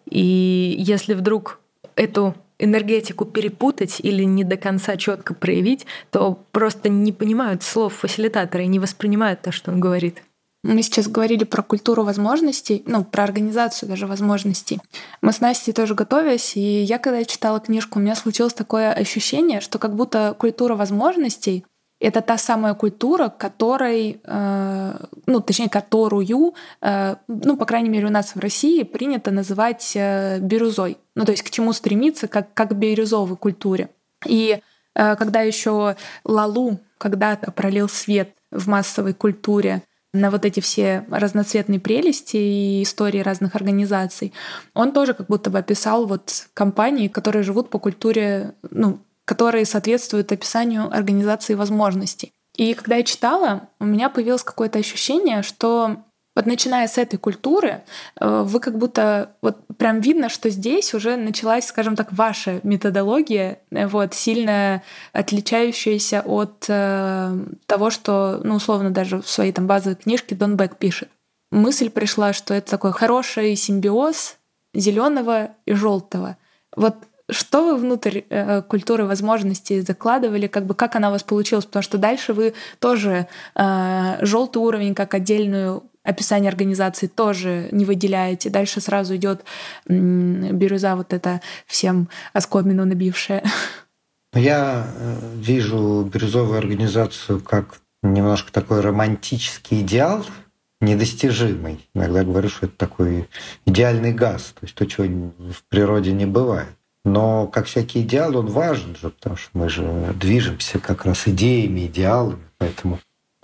[0.08, 1.60] И если вдруг
[1.96, 8.64] эту энергетику перепутать или не до конца четко проявить, то просто не понимают слов фасилитатора
[8.64, 10.22] и не воспринимают то, что он говорит.
[10.62, 14.80] Мы сейчас говорили про культуру возможностей, ну, про организацию даже возможностей.
[15.22, 19.60] Мы с Настей тоже готовясь, и я когда читала книжку, у меня случилось такое ощущение,
[19.60, 21.64] что как будто культура возможностей
[22.00, 28.10] это та самая культура, которой, э, ну, точнее, которую, э, ну, по крайней мере, у
[28.10, 30.98] нас в России принято называть э, бирюзой.
[31.14, 33.88] Ну, то есть к чему стремиться, как, как бирюзовой культуре.
[34.26, 34.60] И
[34.94, 35.94] когда еще
[36.24, 39.82] Лалу когда-то пролил свет в массовой культуре
[40.14, 44.32] на вот эти все разноцветные прелести и истории разных организаций.
[44.72, 50.32] Он тоже как будто бы описал вот компании, которые живут по культуре, ну, которые соответствуют
[50.32, 52.32] описанию организации возможностей.
[52.56, 55.96] И когда я читала, у меня появилось какое-то ощущение, что
[56.34, 57.82] вот начиная с этой культуры,
[58.20, 63.58] э, вы как будто вот прям видно, что здесь уже началась, скажем так, ваша методология,
[63.70, 69.96] э, вот сильно отличающаяся от э, того, что, ну условно даже в своей там базовой
[69.96, 71.08] книжке Дон Бек пишет.
[71.50, 74.36] Мысль пришла, что это такой хороший симбиоз
[74.74, 76.36] зеленого и желтого.
[76.76, 76.96] Вот
[77.28, 81.82] что вы внутрь э, культуры возможностей закладывали, как бы как она у вас получилась, потому
[81.82, 88.48] что дальше вы тоже э, желтый уровень как отдельную описание организации тоже не выделяете.
[88.48, 89.44] Дальше сразу идет
[89.86, 93.42] бирюза вот это всем оскомину набившая.
[94.32, 100.24] Я э, вижу бирюзовую организацию как немножко такой романтический идеал,
[100.80, 101.88] недостижимый.
[101.94, 103.28] Иногда говорю, что это такой
[103.64, 106.75] идеальный газ, то есть то, чего в природе не бывает.
[107.06, 111.86] Но как всякий идеал, он важен же, потому что мы же движемся как раз идеями,
[111.86, 112.98] идеалами, поэтому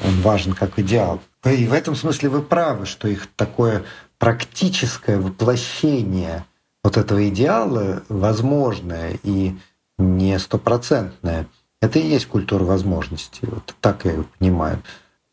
[0.05, 1.23] он важен как идеал.
[1.45, 3.85] И в этом смысле вы правы, что их такое
[4.19, 6.45] практическое воплощение
[6.83, 9.55] вот этого идеала возможное и
[9.97, 11.47] не стопроцентное.
[11.81, 13.47] Это и есть культура возможностей.
[13.47, 14.83] Вот так я ее понимаю.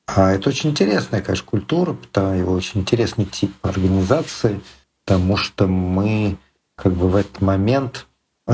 [0.05, 4.61] А это очень интересная, конечно, культура, потому его очень интересный тип организации,
[5.03, 6.37] потому что мы
[6.75, 8.05] как бы в этот момент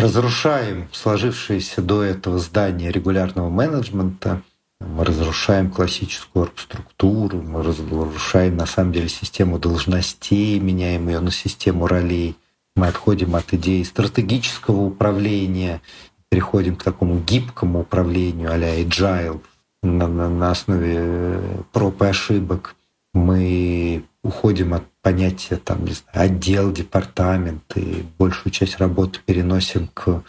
[0.01, 4.41] разрушаем сложившееся до этого здание регулярного менеджмента,
[4.81, 11.87] мы разрушаем классическую структуру, мы разрушаем на самом деле систему должностей, меняем ее на систему
[11.87, 12.35] ролей.
[12.75, 15.81] Мы отходим от идеи стратегического управления,
[16.29, 19.41] переходим к такому гибкому управлению а-ля agile
[19.81, 21.39] на, на, на основе
[21.71, 22.75] проб и ошибок.
[23.13, 30.23] Мы уходим от понятия там, не знаю, отдел, департамент и большую часть работы переносим к,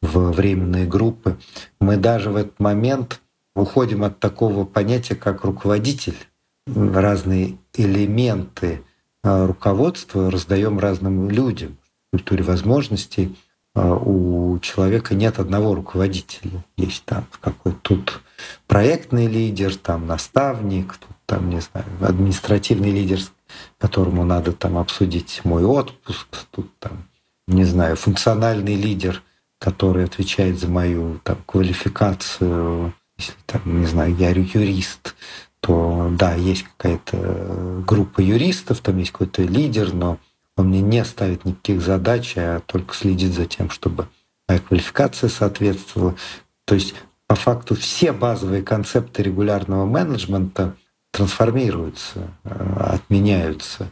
[0.00, 1.38] в временные группы.
[1.78, 3.20] Мы даже в этот момент
[3.54, 6.16] уходим от такого понятия, как руководитель.
[6.66, 8.82] Разные элементы
[9.22, 11.76] а, руководства раздаем разным людям.
[12.08, 13.36] В культуре возможностей
[13.74, 16.64] а, у человека нет одного руководителя.
[16.78, 18.22] Есть там какой-то тут
[18.66, 23.18] проектный лидер, там наставник, тут там, не знаю, административный лидер,
[23.78, 27.08] которому надо там обсудить мой отпуск, тут там,
[27.46, 29.22] не знаю, функциональный лидер,
[29.58, 35.14] который отвечает за мою там, квалификацию, если там, не знаю, я юрист,
[35.60, 40.18] то да, есть какая-то группа юристов, там есть какой-то лидер, но
[40.56, 44.08] он мне не ставит никаких задач, а только следит за тем, чтобы
[44.48, 46.16] моя квалификация соответствовала.
[46.64, 46.94] То есть
[47.26, 50.76] по факту все базовые концепты регулярного менеджмента
[51.12, 53.88] трансформируются, э, отменяются.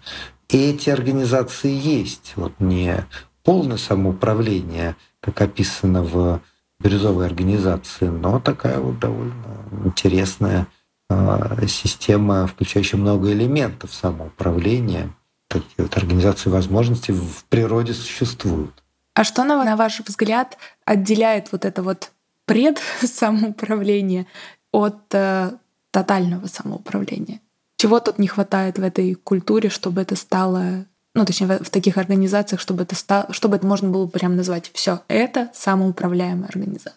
[0.48, 2.32] И эти организации есть.
[2.34, 3.06] Вот не
[3.44, 6.40] полное самоуправление, как описано в
[6.80, 9.44] бирюзовой организации, но такая вот довольно
[9.84, 10.66] интересная
[11.08, 15.14] э, система, включающая много элементов самоуправления.
[15.46, 18.82] Такие вот организации возможностей в природе существуют.
[19.14, 22.12] А что, на ваш взгляд, отделяет вот это вот
[22.46, 24.26] пред самоуправление
[24.72, 25.52] от э,
[25.90, 27.40] тотального самоуправления.
[27.76, 30.84] Чего тут не хватает в этой культуре, чтобы это стало,
[31.14, 34.70] ну, точнее, в, в таких организациях, чтобы это стало, чтобы это можно было прям назвать
[34.74, 36.94] все это самоуправляемая организация.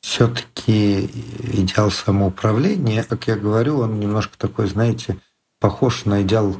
[0.00, 1.06] Все-таки
[1.52, 5.18] идеал самоуправления, как я говорю, он немножко такой, знаете,
[5.60, 6.56] похож на идеал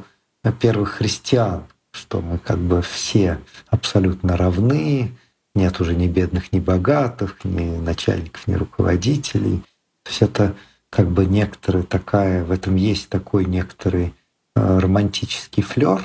[0.59, 5.17] первых христиан, что мы как бы все абсолютно равны,
[5.55, 9.63] нет уже ни бедных, ни богатых, ни начальников, ни руководителей.
[10.03, 10.55] То есть это
[10.89, 14.13] как бы некоторые такая, в этом есть такой некоторый
[14.55, 16.01] э, романтический флер,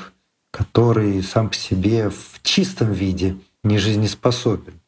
[0.51, 4.81] который сам по себе в чистом виде не жизнеспособен.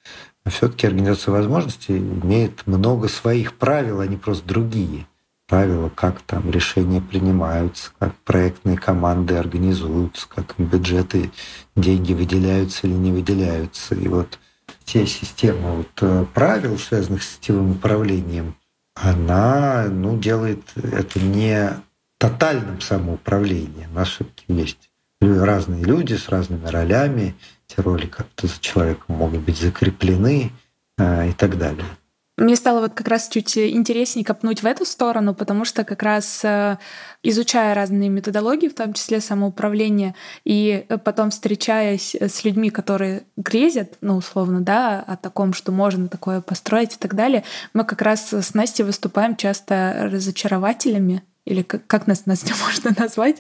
[0.44, 5.06] Но все-таки организация возможностей имеет много своих правил, а не просто другие.
[5.48, 11.30] Правила, как там решения принимаются, как проектные команды организуются, как бюджеты,
[11.74, 13.94] деньги выделяются или не выделяются.
[13.94, 14.38] И вот
[14.84, 18.54] те системы вот э, правил, связанных с сетевым управлением,
[18.96, 21.70] она ну, делает это не
[22.18, 23.92] тотальным самоуправлением.
[23.94, 24.90] Нас все-таки есть
[25.20, 27.34] разные люди с разными ролями,
[27.68, 30.50] эти роли как-то за человеком могут быть закреплены
[30.98, 31.86] э, и так далее.
[32.36, 36.44] Мне стало вот как раз чуть интереснее копнуть в эту сторону, потому что как раз
[36.44, 36.76] э,
[37.22, 40.14] изучая разные методологии, в том числе самоуправление,
[40.44, 46.42] и потом встречаясь с людьми, которые грезят, ну, условно, да, о таком, что можно такое
[46.42, 52.06] построить и так далее, мы как раз с Настей выступаем часто разочарователями, или как, как
[52.06, 53.36] нас, Настя, можно назвать,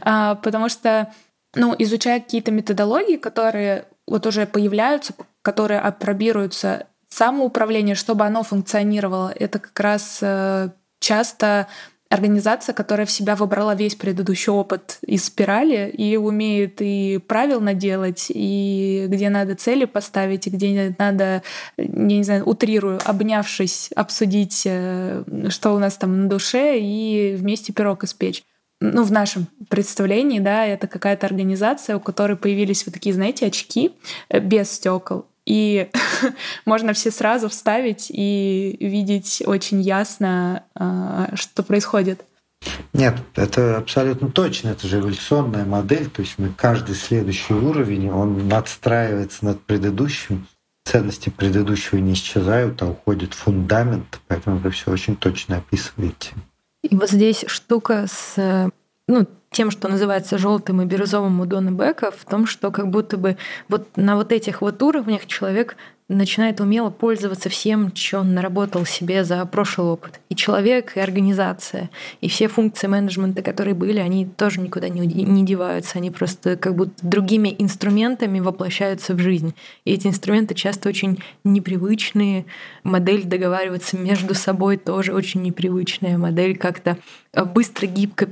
[0.00, 1.12] а, потому что,
[1.54, 5.12] ну, изучая какие-то методологии, которые вот уже появляются,
[5.42, 11.68] которые апробируются самоуправление, чтобы оно функционировало, это как раз э, часто
[12.10, 18.26] организация, которая в себя выбрала весь предыдущий опыт из спирали и умеет и правил наделать,
[18.30, 21.42] и где надо цели поставить, и где надо,
[21.76, 27.72] я не знаю, утрирую, обнявшись, обсудить, э, что у нас там на душе, и вместе
[27.72, 28.44] пирог испечь.
[28.80, 33.92] Ну, в нашем представлении, да, это какая-то организация, у которой появились вот такие, знаете, очки
[34.28, 35.88] э, без стекол и
[36.66, 42.24] можно все сразу вставить и видеть очень ясно, а, что происходит.
[42.92, 48.46] Нет, это абсолютно точно, это же эволюционная модель, то есть мы каждый следующий уровень, он
[48.48, 50.46] надстраивается над предыдущим,
[50.84, 56.32] ценности предыдущего не исчезают, а уходит фундамент, поэтому вы все очень точно описываете.
[56.82, 58.70] И вот здесь штука с
[59.06, 59.26] ну,
[59.58, 63.36] тем, что называется желтым и бирюзовым у Дона Бека, в том, что как будто бы
[63.68, 65.74] вот на вот этих вот уровнях человек
[66.08, 70.20] начинает умело пользоваться всем, что он наработал себе за прошлый опыт.
[70.30, 71.90] И человек, и организация,
[72.22, 75.98] и все функции менеджмента, которые были, они тоже никуда не, не деваются.
[75.98, 79.54] Они просто как будто другими инструментами воплощаются в жизнь.
[79.84, 82.46] И эти инструменты часто очень непривычные.
[82.84, 86.16] Модель договариваться между собой тоже очень непривычная.
[86.16, 86.96] Модель как-то
[87.44, 88.26] быстро, гибко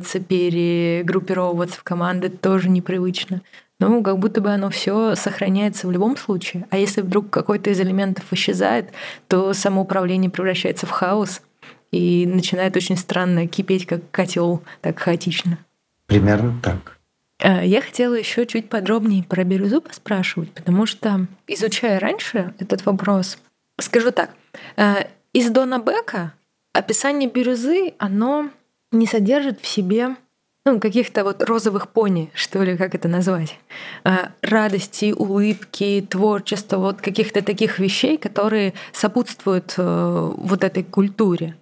[0.00, 3.42] переформулироваться, перегруппировываться в команды тоже непривычно
[3.80, 6.66] ну, как будто бы оно все сохраняется в любом случае.
[6.70, 8.90] А если вдруг какой-то из элементов исчезает,
[9.28, 11.42] то самоуправление превращается в хаос
[11.90, 15.58] и начинает очень странно кипеть, как котел, так хаотично.
[16.06, 16.98] Примерно так.
[17.42, 23.38] А, я хотела еще чуть подробнее про бирюзу поспрашивать, потому что, изучая раньше этот вопрос,
[23.80, 24.30] скажу так,
[24.76, 26.32] а, из Дона Бека
[26.72, 28.50] описание бирюзы, оно
[28.94, 30.16] не содержит в себе
[30.64, 33.58] ну, каких-то вот розовых пони, что ли, как это назвать,
[34.02, 41.56] а, радости, улыбки, творчества, вот каких-то таких вещей, которые сопутствуют э, вот этой культуре.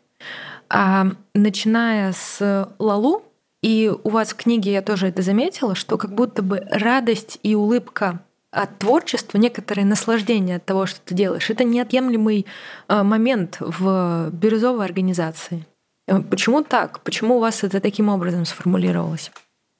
[0.68, 3.24] А начиная с Лалу,
[3.61, 7.55] и у вас в книге я тоже это заметила, что как будто бы радость и
[7.55, 8.20] улыбка
[8.53, 12.47] от творчества, некоторое наслаждение от того, что ты делаешь, это неотъемлемый
[12.89, 15.66] э, момент в бирюзовой организации.
[16.07, 17.00] Э, почему так?
[17.00, 19.30] Почему у вас это таким образом сформулировалось?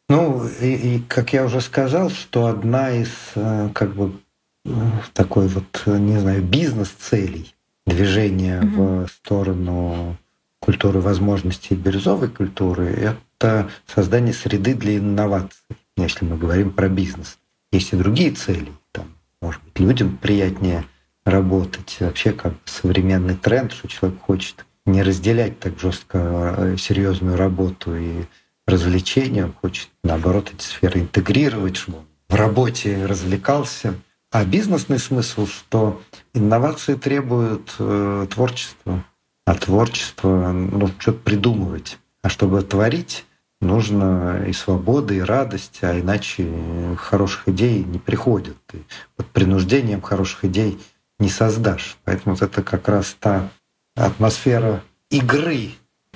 [0.09, 4.21] Ну, и, и как я уже сказал, что одна из э, как бы
[4.65, 4.71] э,
[5.15, 7.55] такой вот, не знаю, бизнес-целей
[7.87, 9.07] движения угу.
[9.07, 10.17] в сторону
[10.61, 12.87] культуры возможностей бирюзовой культуры—
[13.41, 15.59] это создание среды для инноваций,
[15.97, 17.39] если мы говорим про бизнес.
[17.73, 18.71] Есть и другие цели.
[18.93, 19.07] Там,
[19.41, 20.85] может быть, людям приятнее
[21.25, 21.97] работать.
[22.01, 28.25] Вообще, как современный тренд, что человек хочет не разделять так жестко э, серьезную работу и
[28.67, 33.95] развлечения, он хочет, наоборот, эти сферы интегрировать, чтобы он в работе развлекался.
[34.31, 36.01] А бизнесный смысл, что
[36.33, 39.05] инновации требуют э, творчества,
[39.45, 41.99] а творчество, ну, что-то придумывать.
[42.23, 43.27] А чтобы творить,
[43.61, 46.49] нужно и свобода, и радость, а иначе
[46.97, 48.57] хороших идей не приходят.
[48.73, 48.79] И
[49.17, 50.79] под принуждением хороших идей
[51.19, 51.99] не создашь.
[52.05, 53.51] Поэтому вот это как раз та
[53.95, 55.71] атмосфера игры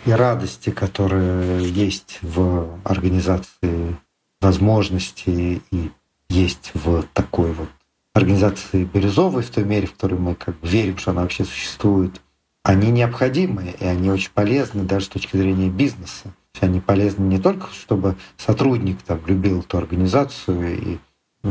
[0.05, 3.97] и радости, которая есть в организации
[4.41, 5.91] возможностей и
[6.29, 7.69] есть в такой вот
[8.15, 12.21] организации Бирюзовой, в той мере, в которой мы как бы верим, что она вообще существует,
[12.63, 16.33] они необходимы, и они очень полезны даже с точки зрения бизнеса.
[16.61, 20.99] Они полезны не только, чтобы сотрудник там любил эту организацию и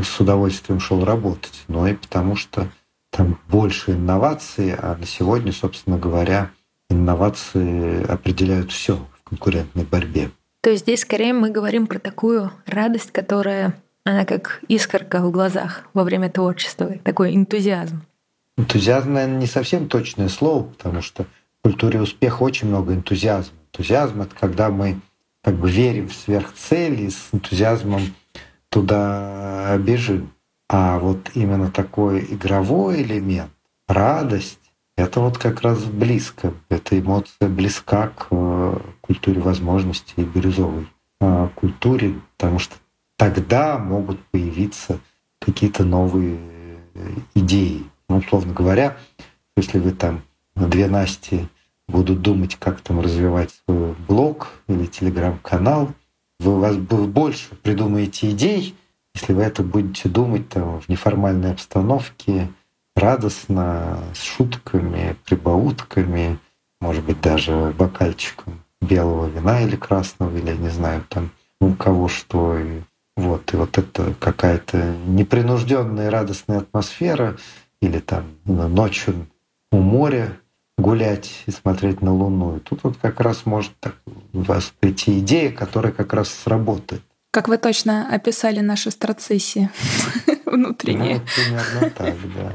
[0.02, 2.68] с удовольствием шел работать, но и потому что
[3.16, 6.50] там больше инноваций, а на сегодня, собственно говоря,
[6.90, 10.30] инновации определяют все в конкурентной борьбе.
[10.60, 15.84] То есть здесь скорее мы говорим про такую радость, которая она как искорка в глазах
[15.94, 18.02] во время творчества, такой энтузиазм.
[18.58, 23.56] Энтузиазм, наверное, не совсем точное слово, потому что в культуре успеха очень много энтузиазма.
[23.72, 25.00] Энтузиазм— это когда мы
[25.42, 28.02] как бы верим в сверхцели и с энтузиазмом
[28.68, 30.30] туда бежим.
[30.68, 33.52] А вот именно такой игровой элемент,
[33.86, 34.58] радость,
[34.96, 36.54] это вот как раз близко.
[36.68, 40.88] Эта эмоция близка к э, культуре возможностей бирюзовой
[41.20, 42.76] э, культуре, потому что
[43.16, 44.98] тогда могут появиться
[45.38, 46.38] какие-то новые
[46.94, 47.84] э, идеи.
[48.08, 48.96] Ну, условно говоря,
[49.56, 50.22] если вы там
[50.54, 51.46] две Насти
[51.88, 55.92] будут думать, как там развивать свой блог или телеграм-канал,
[56.40, 58.74] вы у вас больше придумаете идей,
[59.16, 62.50] если вы это будете думать там, в неформальной обстановке,
[62.94, 66.38] радостно, с шутками, прибаутками,
[66.82, 71.30] может быть, даже бокальчиком белого вина или красного, или, не знаю, там
[71.62, 72.58] у кого что.
[72.58, 72.82] И
[73.16, 77.38] вот, и вот это какая-то непринужденная радостная атмосфера,
[77.80, 79.26] или там ночью
[79.72, 80.36] у моря
[80.76, 82.58] гулять и смотреть на Луну.
[82.58, 83.96] И тут вот как раз может так
[84.34, 87.02] у вас прийти идея, которая как раз сработает.
[87.36, 89.68] Как вы точно описали наши страцессии
[90.46, 91.16] внутренние.
[91.16, 92.52] Ну, примерно так, да.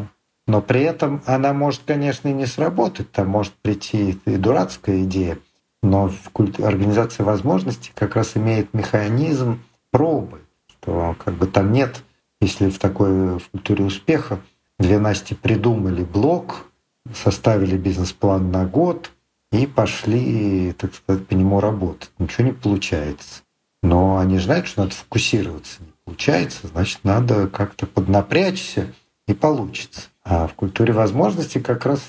[0.47, 3.11] Но при этом она может, конечно, и не сработать.
[3.11, 5.37] Там может прийти и дурацкая идея.
[5.83, 6.59] Но в культ...
[6.59, 9.61] организации возможностей как раз имеет механизм
[9.91, 12.01] пробы, что как бы там нет,
[12.41, 14.39] если в такой в культуре успеха
[14.79, 16.65] две Насти придумали блок,
[17.13, 19.11] составили бизнес-план на год
[19.51, 22.09] и пошли, так сказать, по нему работать.
[22.17, 23.43] Ничего не получается.
[23.81, 25.81] Но они знают, что надо фокусироваться.
[25.81, 28.93] Не получается, значит, надо как-то поднапрячься,
[29.27, 30.01] и получится.
[30.23, 32.01] А в культуре возможностей как раз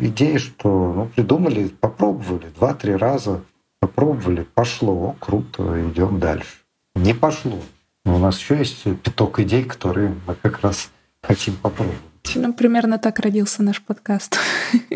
[0.00, 3.42] идея, что ну, придумали, попробовали два-три раза,
[3.80, 6.58] попробовали, пошло, круто, идем дальше.
[6.94, 7.58] Не пошло.
[8.04, 10.90] Но у нас еще есть пяток идей, которые мы как раз
[11.22, 12.00] хотим попробовать.
[12.34, 14.38] Ну, примерно так родился наш подкаст.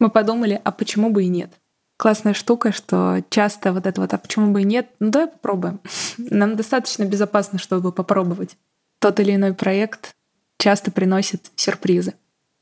[0.00, 1.52] Мы подумали, а почему бы и нет?
[1.96, 4.88] Классная штука, что часто вот это вот, а почему бы и нет?
[4.98, 5.80] Ну, давай попробуем.
[6.18, 8.56] Нам достаточно безопасно, чтобы попробовать.
[8.98, 10.14] Тот или иной проект
[10.58, 12.14] часто приносит сюрпризы.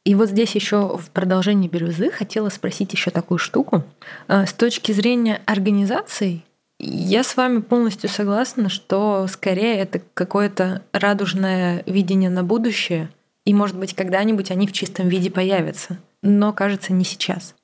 [0.04, 3.84] И вот здесь еще в продолжении бирюзы хотела спросить еще такую штуку.
[4.26, 6.44] А, с точки зрения организаций,
[6.80, 13.10] я с вами полностью согласна, что скорее это какое-то радужное видение на будущее,
[13.44, 15.98] и, может быть, когда-нибудь они в чистом виде появятся.
[16.22, 17.54] Но, кажется, не сейчас.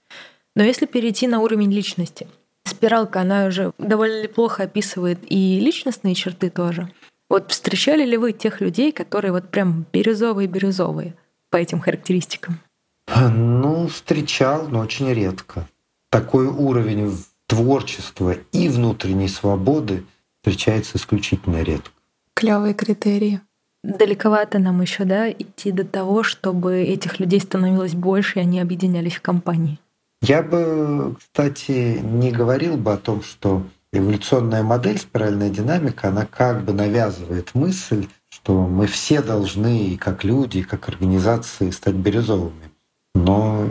[0.59, 2.26] Но если перейти на уровень личности,
[2.64, 6.90] спиралка, она уже довольно неплохо описывает и личностные черты тоже.
[7.28, 11.14] Вот встречали ли вы тех людей, которые вот прям бирюзовые-бирюзовые
[11.50, 12.59] по этим характеристикам?
[13.06, 15.68] Ну, встречал, но очень редко.
[16.11, 20.02] Такой уровень творчества и внутренней свободы
[20.40, 21.92] встречается исключительно редко.
[22.34, 23.40] Клевые критерии.
[23.84, 29.14] Далековато нам еще, да, идти до того, чтобы этих людей становилось больше, и они объединялись
[29.14, 29.78] в компании.
[30.22, 33.62] Я бы, кстати, не говорил бы о том, что
[33.92, 40.24] эволюционная модель спиральная динамика, она как бы навязывает мысль, что мы все должны, и как
[40.24, 42.70] люди, и как организации, стать бирюзовыми.
[43.14, 43.68] Но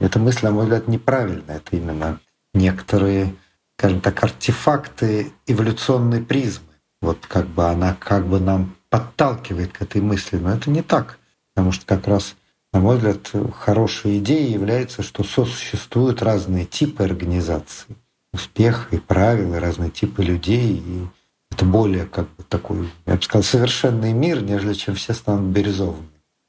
[0.00, 1.56] эта мысль, на мой взгляд, неправильная.
[1.56, 2.20] Это именно
[2.54, 3.34] некоторые,
[3.78, 6.66] скажем так, артефакты эволюционной призмы.
[7.02, 11.18] Вот как бы она как бы нам подталкивает к этой мысли, но это не так.
[11.54, 12.36] Потому что как раз,
[12.72, 17.96] на мой взгляд, хорошей идеей является, что сосуществуют разные типы организаций,
[18.32, 20.82] успех и правила, разные типы людей.
[20.84, 21.06] И
[21.50, 26.08] это более как бы такой, я бы сказал, совершенный мир, нежели чем все станут бирюзовыми.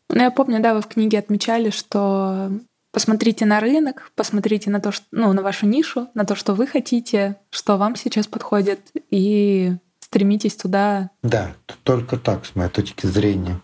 [0.10, 2.52] Ну, я помню, да, вы в книге отмечали, что
[2.98, 6.66] Посмотрите на рынок, посмотрите на то, что, ну, на вашу нишу, на то, что вы
[6.66, 8.80] хотите, что вам сейчас подходит,
[9.12, 11.12] и стремитесь туда.
[11.22, 11.54] Да,
[11.84, 13.62] только так, с моей точки зрения.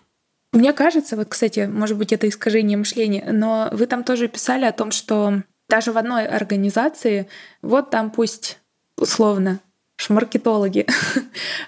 [0.54, 4.72] Мне кажется, вот, кстати, может быть, это искажение мышления, но вы там тоже писали о
[4.72, 7.28] том, что даже в одной организации,
[7.60, 8.58] вот там пусть
[8.96, 9.58] условно
[9.96, 10.86] шмаркетологи,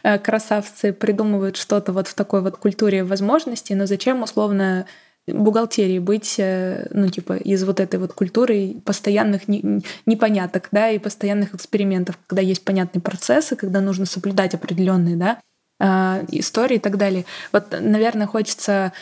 [0.22, 4.86] красавцы придумывают что-то вот в такой вот культуре возможностей, но зачем условно
[5.26, 11.54] бухгалтерии быть, э, ну, типа, из вот этой вот культуры постоянных непоняток, да, и постоянных
[11.54, 15.40] экспериментов, когда есть понятные процессы, когда нужно соблюдать определенные, да,
[15.78, 17.24] истории и так далее.
[17.52, 18.92] Вот, наверное, хочется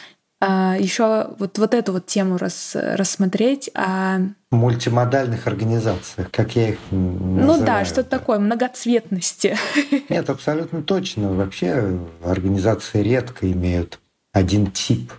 [0.40, 3.70] а, еще вот, вот эту вот тему рас, рассмотреть.
[3.74, 4.18] А...
[4.50, 7.60] Мультимодальных организациях, как я их называю.
[7.60, 9.56] Ну да, что-то такое, многоцветности.
[10.08, 11.32] Нет, абсолютно точно.
[11.32, 14.00] Вообще организации редко имеют
[14.32, 15.12] один тип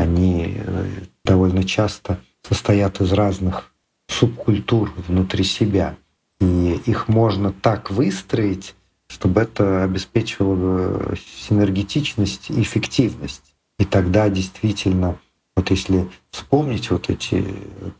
[0.00, 0.86] они э,
[1.24, 3.72] довольно часто состоят из разных
[4.08, 5.96] субкультур внутри себя.
[6.40, 8.74] И их можно так выстроить,
[9.10, 13.54] чтобы это обеспечивало синергетичность и эффективность.
[13.78, 15.18] И тогда действительно,
[15.56, 17.44] вот если вспомнить вот эти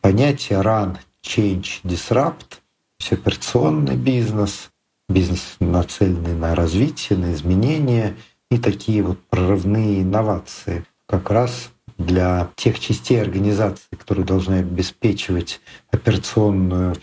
[0.00, 2.58] понятия run, change, disrupt,
[2.98, 4.70] все операционный бизнес,
[5.08, 8.16] бизнес нацеленный на развитие, на изменения
[8.50, 10.84] и такие вот прорывные инновации.
[11.06, 16.94] Как раз для тех частей организации, которые должны обеспечивать операционную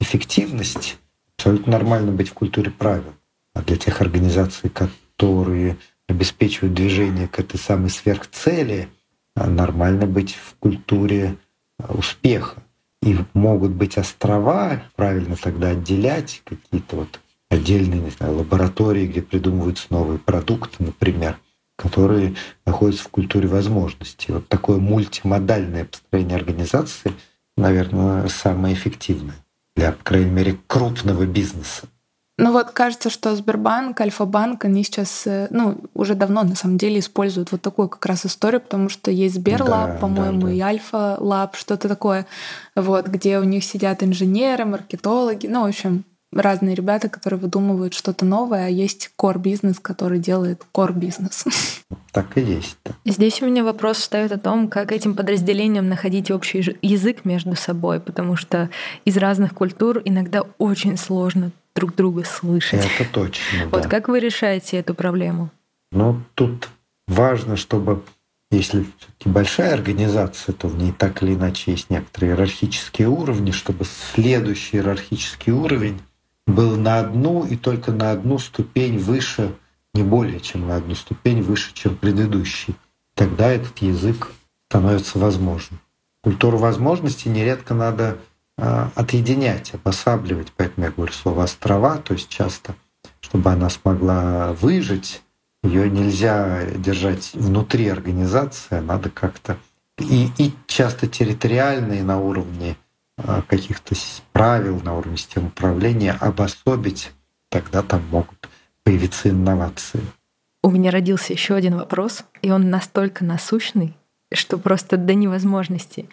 [0.00, 0.98] эффективность,
[1.38, 3.14] абсолютно нормально быть в культуре правил.
[3.54, 5.76] А для тех организаций, которые
[6.08, 8.88] обеспечивают движение к этой самой сверхцели,
[9.36, 11.36] нормально быть в культуре
[11.88, 12.62] успеха.
[13.02, 19.86] И могут быть острова, правильно тогда отделять какие-то вот отдельные не знаю, лаборатории, где придумываются
[19.90, 21.38] новые продукты, например
[21.76, 22.36] которые
[22.66, 24.32] находятся в культуре возможностей.
[24.32, 27.12] Вот такое мультимодальное построение организации,
[27.56, 29.36] наверное, самое эффективное
[29.76, 31.88] для, по крайней мере, крупного бизнеса.
[32.36, 36.98] Ну вот кажется, что Сбербанк, Альфа-банк, они сейчас, э, ну, уже давно на самом деле
[36.98, 40.52] используют вот такую как раз историю, потому что есть Сберлаб, да, по-моему, да, да.
[40.52, 42.26] и Альфа-лаб, что-то такое,
[42.74, 48.24] вот, где у них сидят инженеры, маркетологи, ну, в общем, разные ребята, которые выдумывают что-то
[48.24, 51.44] новое, а есть core бизнес, который делает core бизнес.
[52.10, 52.76] Так и есть.
[52.84, 52.92] Да.
[53.04, 58.00] Здесь у меня вопрос встает о том, как этим подразделениям находить общий язык между собой,
[58.00, 58.70] потому что
[59.04, 62.86] из разных культур иногда очень сложно друг друга слышать.
[62.98, 63.68] Это точно.
[63.70, 63.88] Вот да.
[63.88, 65.50] как вы решаете эту проблему?
[65.92, 66.68] Ну, тут
[67.06, 68.02] важно, чтобы
[68.50, 68.86] если
[69.24, 75.52] большая организация, то в ней так или иначе есть некоторые иерархические уровни, чтобы следующий иерархический
[75.52, 76.00] уровень
[76.46, 79.54] был на одну и только на одну ступень выше,
[79.92, 82.76] не более чем на одну ступень выше, чем предыдущий.
[83.14, 84.30] Тогда этот язык
[84.68, 85.80] становится возможным.
[86.22, 88.18] Культуру возможностей нередко надо
[88.56, 90.52] отъединять, обосабливать.
[90.56, 92.74] Поэтому я говорю слово «острова», то есть часто,
[93.20, 95.22] чтобы она смогла выжить,
[95.64, 99.56] ее нельзя держать внутри организации, надо как-то
[99.98, 102.76] и, и часто территориальные на уровне
[103.16, 103.94] а, каких-то
[104.32, 107.12] правил, на уровне системы управления обособить,
[107.48, 108.48] тогда там могут
[108.82, 110.00] появиться инновации.
[110.62, 113.96] У меня родился еще один вопрос, и он настолько насущный,
[114.34, 116.08] что просто до невозможности.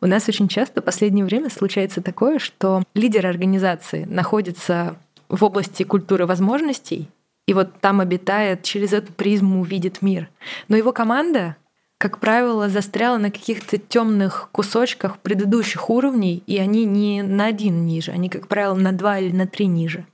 [0.00, 4.96] У нас очень часто в последнее время случается такое, что лидер организации находится
[5.28, 7.08] в области культуры возможностей,
[7.46, 10.28] и вот там обитает, через эту призму видит мир.
[10.68, 11.56] Но его команда,
[11.98, 18.12] как правило, застряла на каких-то темных кусочках предыдущих уровней, и они не на один ниже,
[18.12, 20.06] они, как правило, на два или на три ниже.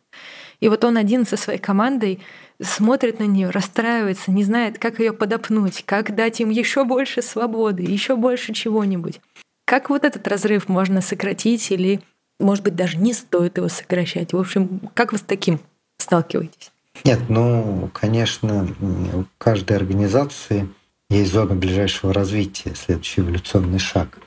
[0.60, 2.20] И вот он один со своей командой
[2.62, 7.82] смотрит на нее, расстраивается, не знает, как ее подопнуть, как дать им еще больше свободы,
[7.82, 9.20] еще больше чего-нибудь.
[9.64, 12.00] Как вот этот разрыв можно сократить или,
[12.38, 14.32] может быть, даже не стоит его сокращать?
[14.32, 15.60] В общем, как вы с таким
[15.98, 16.72] сталкиваетесь?
[17.04, 18.68] Нет, ну, конечно,
[19.12, 20.68] у каждой организации
[21.08, 24.18] есть зона ближайшего развития, следующий эволюционный шаг.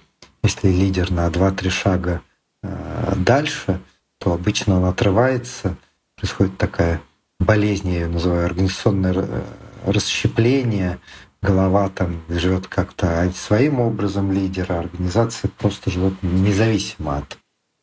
[0.44, 2.22] Если лидер на 2-3 шага
[2.64, 3.80] э, дальше,
[4.18, 5.78] то обычно он отрывается,
[6.16, 7.02] происходит такая
[7.44, 9.44] болезнь, я ее называю, организационное э,
[9.86, 11.00] расщепление,
[11.42, 17.38] голова там живет как-то своим образом лидера, организация просто живет независимо от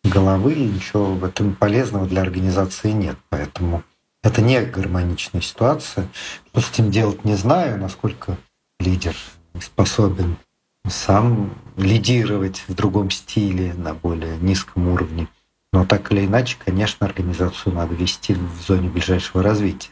[0.04, 3.16] головы, и ничего в этом полезного для организации нет.
[3.28, 3.82] Поэтому
[4.22, 6.08] это не гармоничная ситуация.
[6.48, 8.38] Что с этим делать, не знаю, насколько
[8.78, 9.14] лидер
[9.60, 10.36] способен
[10.88, 15.28] сам лидировать в другом стиле, на более низком уровне.
[15.72, 19.90] Но так или иначе, конечно, организацию надо вести в зоне ближайшего развития.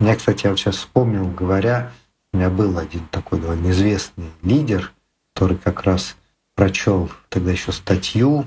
[0.00, 1.92] Меня, кстати, я вот сейчас вспомнил, говоря,
[2.32, 4.92] у меня был один такой довольно известный лидер,
[5.34, 6.16] который как раз
[6.54, 8.46] прочел тогда еще статью,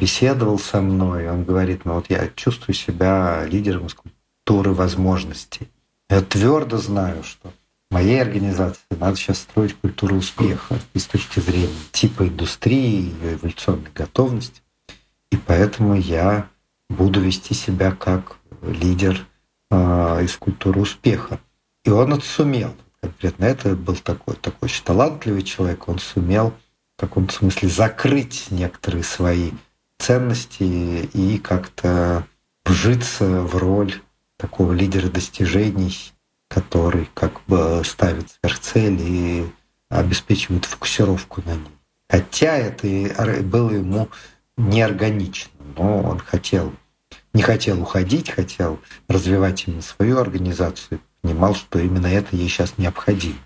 [0.00, 5.68] беседовал со мной, он говорит, ну вот я чувствую себя лидером из культуры возможностей.
[6.08, 7.52] Я твердо знаю, что
[7.90, 13.34] в моей организации надо сейчас строить культуру успеха и с точки зрения типа индустрии, ее
[13.34, 14.62] эволюционной готовности.
[15.30, 16.48] И поэтому я
[16.88, 19.26] буду вести себя как лидер
[19.70, 21.40] э, из культуры успеха.
[21.84, 22.74] И он это сумел.
[23.00, 25.88] Конкретно это был такой, такой очень талантливый человек.
[25.88, 26.52] Он сумел
[26.96, 29.52] в каком-то смысле закрыть некоторые свои
[29.98, 32.26] ценности и как-то
[32.64, 33.94] вжиться в роль
[34.36, 36.12] такого лидера достижений,
[36.48, 39.46] который как бы ставит сверхцель и
[39.88, 41.78] обеспечивает фокусировку на ней.
[42.08, 44.08] Хотя это было ему
[44.58, 46.72] неорганично, но он хотел,
[47.32, 48.78] не хотел уходить, хотел
[49.08, 53.38] развивать именно свою организацию, понимал, что именно это ей сейчас необходимо.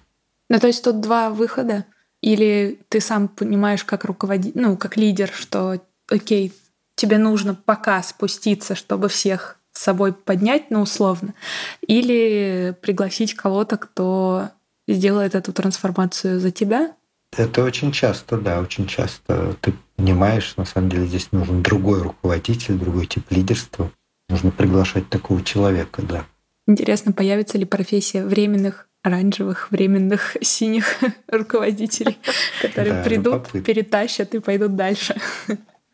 [0.49, 1.85] Ну, то есть тут два выхода.
[2.21, 6.53] Или ты сам понимаешь, как руководитель, ну, как лидер, что, окей,
[6.95, 11.35] тебе нужно пока спуститься, чтобы всех с собой поднять, ну, условно,
[11.81, 14.51] или пригласить кого-то, кто
[14.87, 16.95] сделает эту трансформацию за тебя,
[17.37, 22.75] это очень часто, да, очень часто ты понимаешь, на самом деле здесь нужен другой руководитель,
[22.75, 23.91] другой тип лидерства.
[24.29, 26.25] Нужно приглашать такого человека, да.
[26.67, 30.85] Интересно, появится ли профессия временных оранжевых, временных синих
[31.29, 32.19] руководителей,
[32.63, 35.17] которые придут, перетащат и пойдут дальше.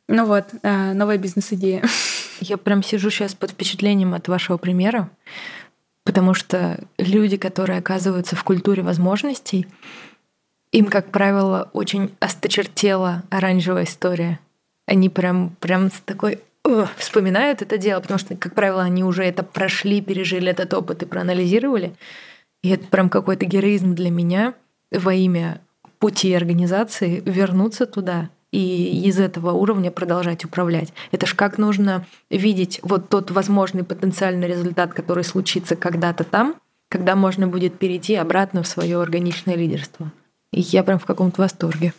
[0.08, 1.82] Ну вот, а, новая бизнес-идея.
[2.40, 5.10] Я прям сижу сейчас под впечатлением от вашего примера,
[6.04, 9.66] потому что люди, которые оказываются в культуре возможностей,
[10.72, 14.38] им, как правило, очень осточертела оранжевая история.
[14.86, 16.40] Они прям, прям с такой
[16.96, 21.06] вспоминают это дело, потому что, как правило, они уже это прошли, пережили этот опыт и
[21.06, 21.94] проанализировали.
[22.62, 24.54] И это прям какой-то героизм для меня
[24.90, 25.60] во имя
[25.98, 30.92] пути организации вернуться туда и из этого уровня продолжать управлять.
[31.12, 36.56] Это ж как нужно видеть вот тот возможный потенциальный результат, который случится когда-то там,
[36.88, 40.10] когда можно будет перейти обратно в свое органичное лидерство.
[40.52, 41.92] Я прям в каком-то восторге.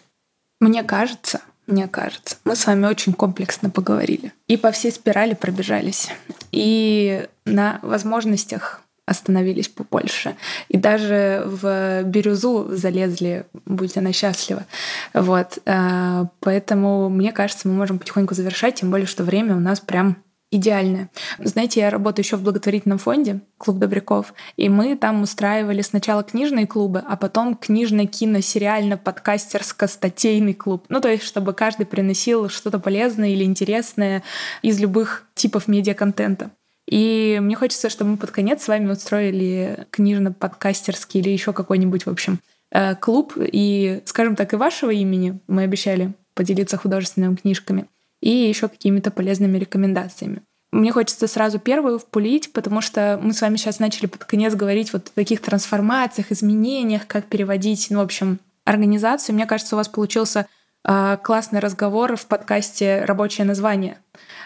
[0.59, 4.33] Мне кажется, мне кажется, мы с вами очень комплексно поговорили.
[4.47, 6.09] И по всей спирали пробежались.
[6.51, 10.35] И на возможностях остановились побольше.
[10.67, 14.65] И даже в бирюзу залезли, будь она счастлива.
[15.13, 15.59] Вот.
[15.65, 20.17] Э, поэтому, мне кажется, мы можем потихоньку завершать, тем более, что время у нас прям
[20.51, 21.09] идеальная.
[21.37, 26.65] Знаете, я работаю еще в благотворительном фонде «Клуб добряков», и мы там устраивали сначала книжные
[26.65, 30.85] клубы, а потом книжно-кино-сериально-подкастерско-статейный клуб.
[30.89, 34.23] Ну, то есть, чтобы каждый приносил что-то полезное или интересное
[34.63, 36.49] из любых типов медиаконтента.
[36.87, 42.09] И мне хочется, чтобы мы под конец с вами устроили книжно-подкастерский или еще какой-нибудь, в
[42.09, 42.39] общем,
[42.71, 43.33] э, клуб.
[43.37, 47.85] И, скажем так, и вашего имени мы обещали поделиться художественными книжками—
[48.22, 50.41] и еще какими-то полезными рекомендациями.
[50.72, 54.93] Мне хочется сразу первую впулить, потому что мы с вами сейчас начали под конец говорить
[54.93, 59.34] вот о таких трансформациях, изменениях, как переводить, ну, в общем, организацию.
[59.34, 60.45] Мне кажется, у вас получился
[60.86, 63.97] э, классный разговор в подкасте «Рабочее название»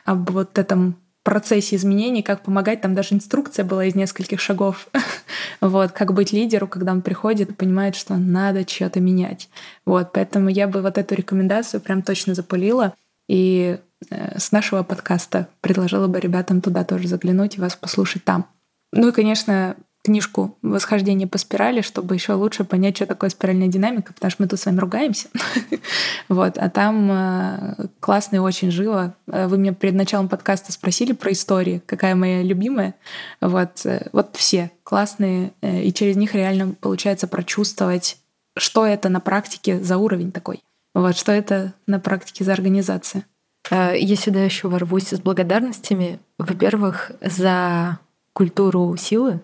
[0.06, 2.82] об вот этом процессе изменений, как помогать.
[2.82, 4.88] Там даже инструкция была из нескольких шагов.
[5.62, 9.50] вот, как быть лидеру, когда он приходит и понимает, что надо что-то менять.
[9.86, 12.94] Вот, поэтому я бы вот эту рекомендацию прям точно запылила.
[13.28, 18.48] И э, с нашего подкаста предложила бы ребятам туда тоже заглянуть и вас послушать там.
[18.92, 24.14] Ну и, конечно, книжку «Восхождение по спирали», чтобы еще лучше понять, что такое спиральная динамика,
[24.14, 25.30] потому что мы тут с вами ругаемся.
[26.30, 29.16] вот, а там э, классно и очень живо.
[29.28, 32.96] Э, вы меня перед началом подкаста спросили про истории, какая моя любимая.
[33.40, 38.18] Вот, вот все классные, и через них реально получается прочувствовать,
[38.58, 40.62] что это на практике за уровень такой.
[40.94, 43.26] Вот, что это на практике за организация.
[43.72, 46.20] Я сюда еще ворвусь с благодарностями.
[46.38, 48.00] Во-первых, за
[48.34, 49.42] культуру силы,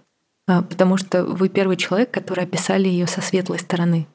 [0.48, 4.08] а, потому что вы первый человек, который описали ее со светлой стороны.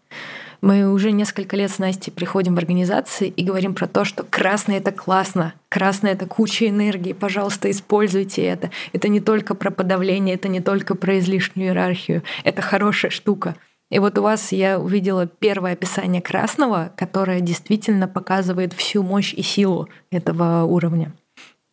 [0.61, 4.76] Мы уже несколько лет с Настей приходим в организации и говорим про то, что красное—
[4.78, 8.70] это классно, красное— это куча энергии, пожалуйста, используйте это.
[8.93, 13.57] Это не только про подавление, это не только про излишнюю иерархию, это хорошая штука.
[13.95, 19.42] И вот у вас я увидела первое описание красного, которое действительно показывает всю мощь и
[19.42, 21.12] силу этого уровня.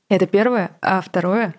[0.07, 0.69] Это первое.
[0.84, 1.55] А второе,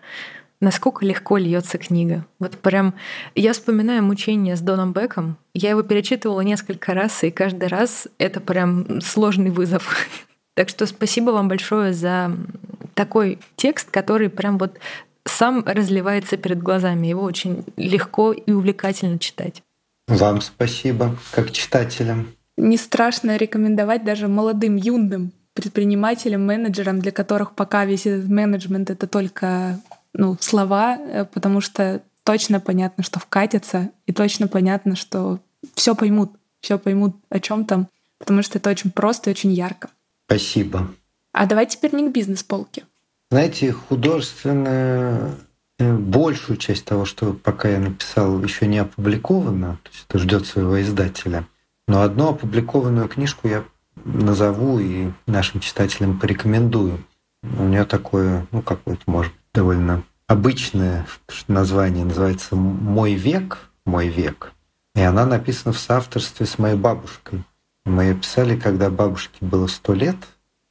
[0.61, 2.25] насколько легко льется книга.
[2.39, 2.95] Вот прям
[3.35, 5.37] я вспоминаю мучение с Доном Беком.
[5.53, 9.97] Я его перечитывала несколько раз, и каждый раз это прям сложный вызов.
[10.55, 12.31] Так что спасибо вам большое за
[12.93, 14.79] такой текст, который прям вот
[15.25, 17.07] сам разливается перед глазами.
[17.07, 19.63] Его очень легко и увлекательно читать.
[20.13, 22.35] Вам спасибо, как читателям.
[22.59, 29.07] Не страшно рекомендовать даже молодым, юным предпринимателям, менеджерам, для которых пока весь этот менеджмент— это
[29.07, 29.81] только
[30.13, 35.41] ну, слова, э, потому что точно понятно, что вкатится, и точно понятно, что
[35.75, 37.89] все поймут, все поймут, о чем там,
[38.19, 39.89] потому что это очень просто и очень ярко.
[40.27, 40.95] Спасибо.
[41.33, 42.85] А давай теперь не к бизнес-полке.
[43.31, 45.31] Знаете, художественная э,
[45.91, 50.81] большую часть того, что пока я написал, еще не опубликовано, то есть это ждет своего
[50.81, 51.47] издателя.
[51.89, 53.65] Но одну опубликованную книжку я
[54.05, 57.05] назову и нашим читателям порекомендую.
[57.43, 61.07] У нее такое, ну, какое-то, может довольно обычное
[61.49, 64.53] название, называется «Мой век», «Мой век».
[64.95, 67.45] И она написана в соавторстве с моей бабушкой.
[67.85, 70.17] Мы ее писали, когда бабушке было сто лет.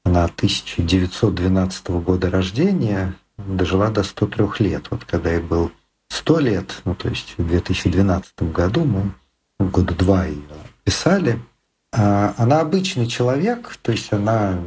[0.04, 3.14] Она 1912 года рождения,
[3.48, 4.88] дожила до 103 лет.
[4.90, 5.72] Вот когда ей был
[6.10, 9.12] 100 лет, ну то есть в 2012 году мы
[9.60, 10.42] года два ее
[10.84, 11.40] писали.
[11.94, 14.60] А она обычный человек, то есть она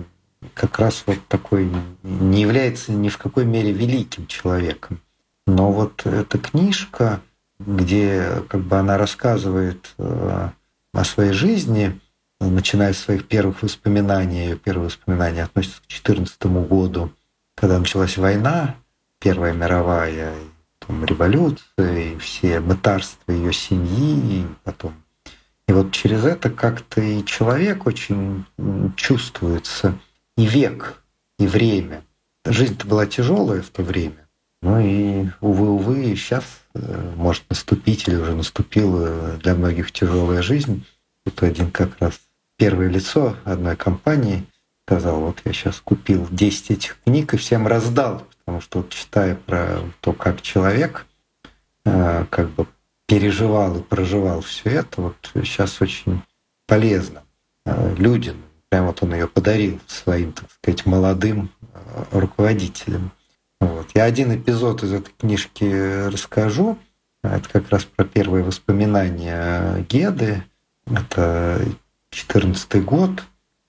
[0.53, 1.71] как раз вот такой
[2.03, 5.01] не является ни в какой мере великим человеком.
[5.47, 7.21] Но вот эта книжка,
[7.59, 10.49] где как бы она рассказывает э,
[10.93, 11.99] о своей жизни,
[12.41, 17.11] начиная с своих первых воспоминаний, ее первые воспоминания относятся к 2014 году,
[17.55, 18.77] когда началась война,
[19.21, 20.35] Первая мировая,
[20.79, 24.95] потом революция, и все мытарства ее семьи, и потом
[25.67, 28.45] и вот через это как-то и человек очень
[28.97, 29.99] чувствуется
[30.37, 31.03] и век,
[31.39, 32.03] и время.
[32.45, 34.29] Жизнь-то была тяжелая в то время.
[34.61, 36.45] Ну и, увы, увы, сейчас
[36.75, 40.87] э, может наступить или уже наступила для многих тяжелая жизнь.
[41.25, 42.21] Тут один как раз
[42.57, 44.47] первое лицо одной компании
[44.87, 49.35] сказал, вот я сейчас купил 10 этих книг и всем раздал, потому что вот читая
[49.35, 51.07] про то, как человек
[51.85, 52.67] э, как бы
[53.07, 56.23] переживал и проживал все это, вот сейчас очень
[56.67, 57.23] полезно
[57.67, 58.37] э, людям,
[58.75, 63.13] Прям вот он ее подарил своим, так сказать, молодым э, руководителям.
[63.61, 63.87] Вот.
[63.95, 66.77] Я один эпизод из этой книжки расскажу.
[67.23, 70.43] Это как раз про первые воспоминания Геды.
[70.87, 71.65] Это
[72.11, 73.23] 14 год.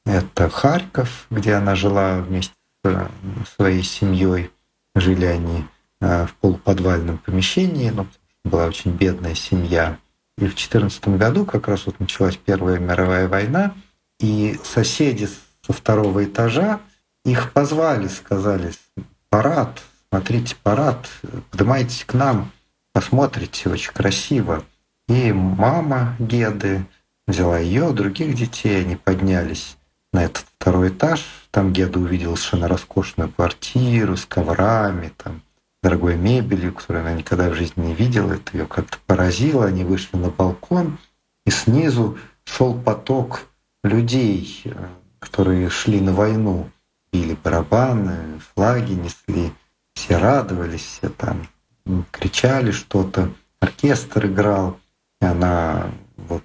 [0.05, 2.53] Это Харьков, где она жила вместе
[2.83, 4.51] с своей семьей.
[4.93, 5.65] Жили они
[5.99, 8.07] э, в полуподвальном помещении, но
[8.43, 9.97] была очень бедная семья.
[10.37, 13.73] И в 2014 году как раз вот началась Первая мировая война,
[14.19, 15.27] и соседи
[15.65, 16.79] со второго этажа
[17.25, 18.73] их позвали, сказали,
[19.29, 21.09] парад, смотрите парад,
[21.49, 22.51] поднимайтесь к нам,
[22.93, 24.63] посмотрите, очень красиво.
[25.07, 26.85] И мама Геды
[27.25, 29.77] взяла ее, других детей, они поднялись
[30.15, 31.25] на этот второй этаж.
[31.51, 35.41] Там Геда увидела совершенно роскошную квартиру с коврами, там,
[35.83, 38.33] дорогой мебелью, которую она никогда в жизни не видела.
[38.33, 39.65] Это ее как-то поразило.
[39.65, 40.97] Они вышли на балкон,
[41.45, 43.43] и снизу шел поток
[43.83, 44.63] людей,
[45.19, 46.69] которые шли на войну,
[47.11, 49.53] били барабаны, флаги несли,
[49.93, 51.47] все радовались, все там
[52.11, 54.79] кричали что-то, оркестр играл,
[55.21, 56.43] и она вот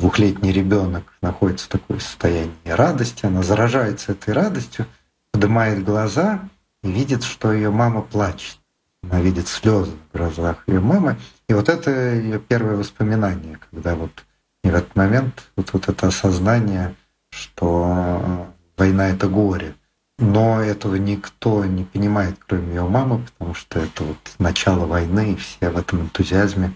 [0.00, 4.86] двухлетний ребенок находится в такой состоянии радости, она заражается этой радостью,
[5.30, 6.40] поднимает глаза
[6.82, 8.58] и видит, что ее мама плачет.
[9.02, 11.18] Она видит слезы в глазах ее мамы.
[11.48, 14.24] И вот это ее первое воспоминание, когда вот
[14.62, 16.94] и в этот момент вот, вот это осознание,
[17.30, 19.74] что война— это горе.
[20.18, 25.36] Но этого никто не понимает, кроме ее мамы, потому что это вот начало войны, и
[25.36, 26.74] все в этом энтузиазме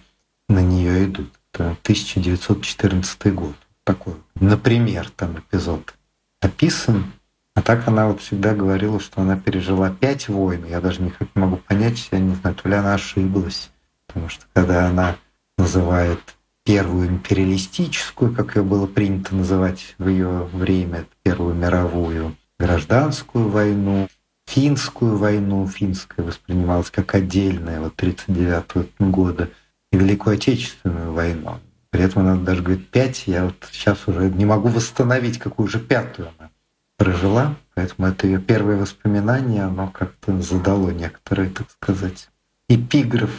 [0.49, 1.31] на нее идут.
[1.55, 3.55] Это 1914 год.
[3.85, 5.95] Такой, например, там эпизод
[6.41, 7.13] описан.
[7.55, 10.65] А так она вот всегда говорила, что она пережила пять войн.
[10.65, 13.71] Я даже никак не могу понять, я не знаю, то ли она ошиблась.
[14.09, 15.17] Потому что когда она
[15.57, 16.19] называет
[16.65, 24.09] первую империалистическую, как ее было принято называть в ее время, Первую мировую, гражданскую войну,
[24.47, 29.51] финскую войну, финская воспринималась как отдельная, вот 1939 года,
[29.95, 31.61] и Великую Отечественную войну.
[31.91, 35.79] При этом она даже говорит пять, я вот сейчас уже не могу восстановить, какую же
[35.79, 36.51] пятую она
[36.97, 42.29] прожила, поэтому это ее первое воспоминание, оно как-то задало некоторые, так сказать,
[42.69, 43.31] эпиграф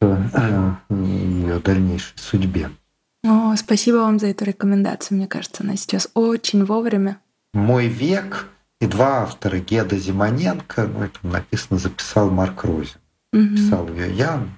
[0.00, 2.70] к ее дальнейшей судьбе.
[3.26, 5.16] О, спасибо вам за эту рекомендацию.
[5.16, 7.18] Мне кажется, она сейчас очень вовремя.
[7.54, 8.48] «Мой век»
[8.80, 12.98] и два автора, Геда Зимоненко, ну, это написано, записал Марк Розин.
[13.32, 13.56] Угу.
[13.56, 14.50] Писал ее Ян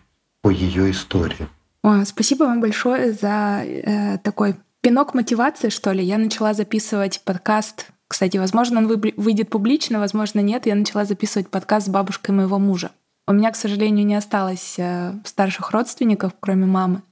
[0.47, 1.49] по ее истории.
[1.83, 6.05] О, спасибо вам большое за э, такой пинок мотивации, что ли.
[6.05, 7.89] Я начала записывать подкаст.
[8.07, 10.67] Кстати, возможно, он выйдет публично, возможно, нет.
[10.67, 12.93] Я начала записывать подкаст с бабушкой моего мужа.
[13.27, 17.03] У меня, к сожалению, не осталось э, старших родственников, кроме мамы.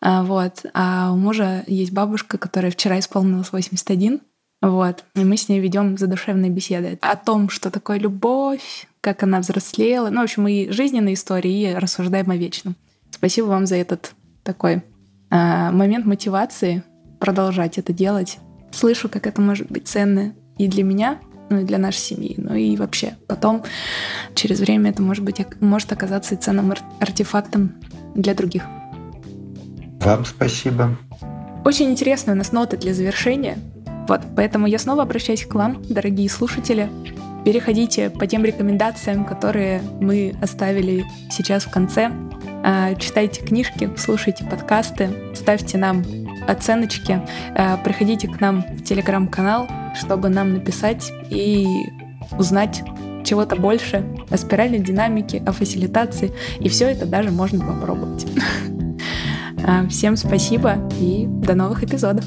[0.00, 0.64] А, вот.
[0.72, 4.20] А у мужа есть бабушка, которая вчера исполнилась 81.
[4.62, 5.02] Вот.
[5.16, 10.10] И мы с ней ведем задушевные беседы о том, что такое любовь, как она взрослела.
[10.10, 12.76] Ну, в общем, и жизненные истории, и рассуждаем о вечном.
[13.10, 14.82] Спасибо вам за этот такой
[15.30, 16.82] э, момент мотивации
[17.18, 18.38] продолжать это делать.
[18.72, 21.18] Слышу, как это может быть ценно и для меня,
[21.50, 23.14] ну и для нашей семьи, ну и вообще.
[23.26, 23.64] Потом,
[24.34, 27.74] через время, это может быть может оказаться и ценным артефактом
[28.14, 28.64] для других.
[30.00, 30.96] Вам спасибо.
[31.64, 33.58] Очень интересные у нас ноты для завершения.
[34.08, 36.88] Вот, поэтому я снова обращаюсь к вам, дорогие слушатели.
[37.44, 42.10] Переходите по тем рекомендациям, которые мы оставили сейчас в конце.
[42.62, 46.04] А, читайте книжки, слушайте подкасты, ставьте нам
[46.46, 47.22] оценочки,
[47.56, 51.66] а, приходите к нам в телеграм-канал, чтобы нам написать и
[52.38, 52.82] узнать
[53.24, 56.32] чего-то больше о спиральной динамике, о фасилитации.
[56.60, 58.26] И все это даже можно попробовать.
[59.62, 62.24] А, всем спасибо и до новых эпизодов.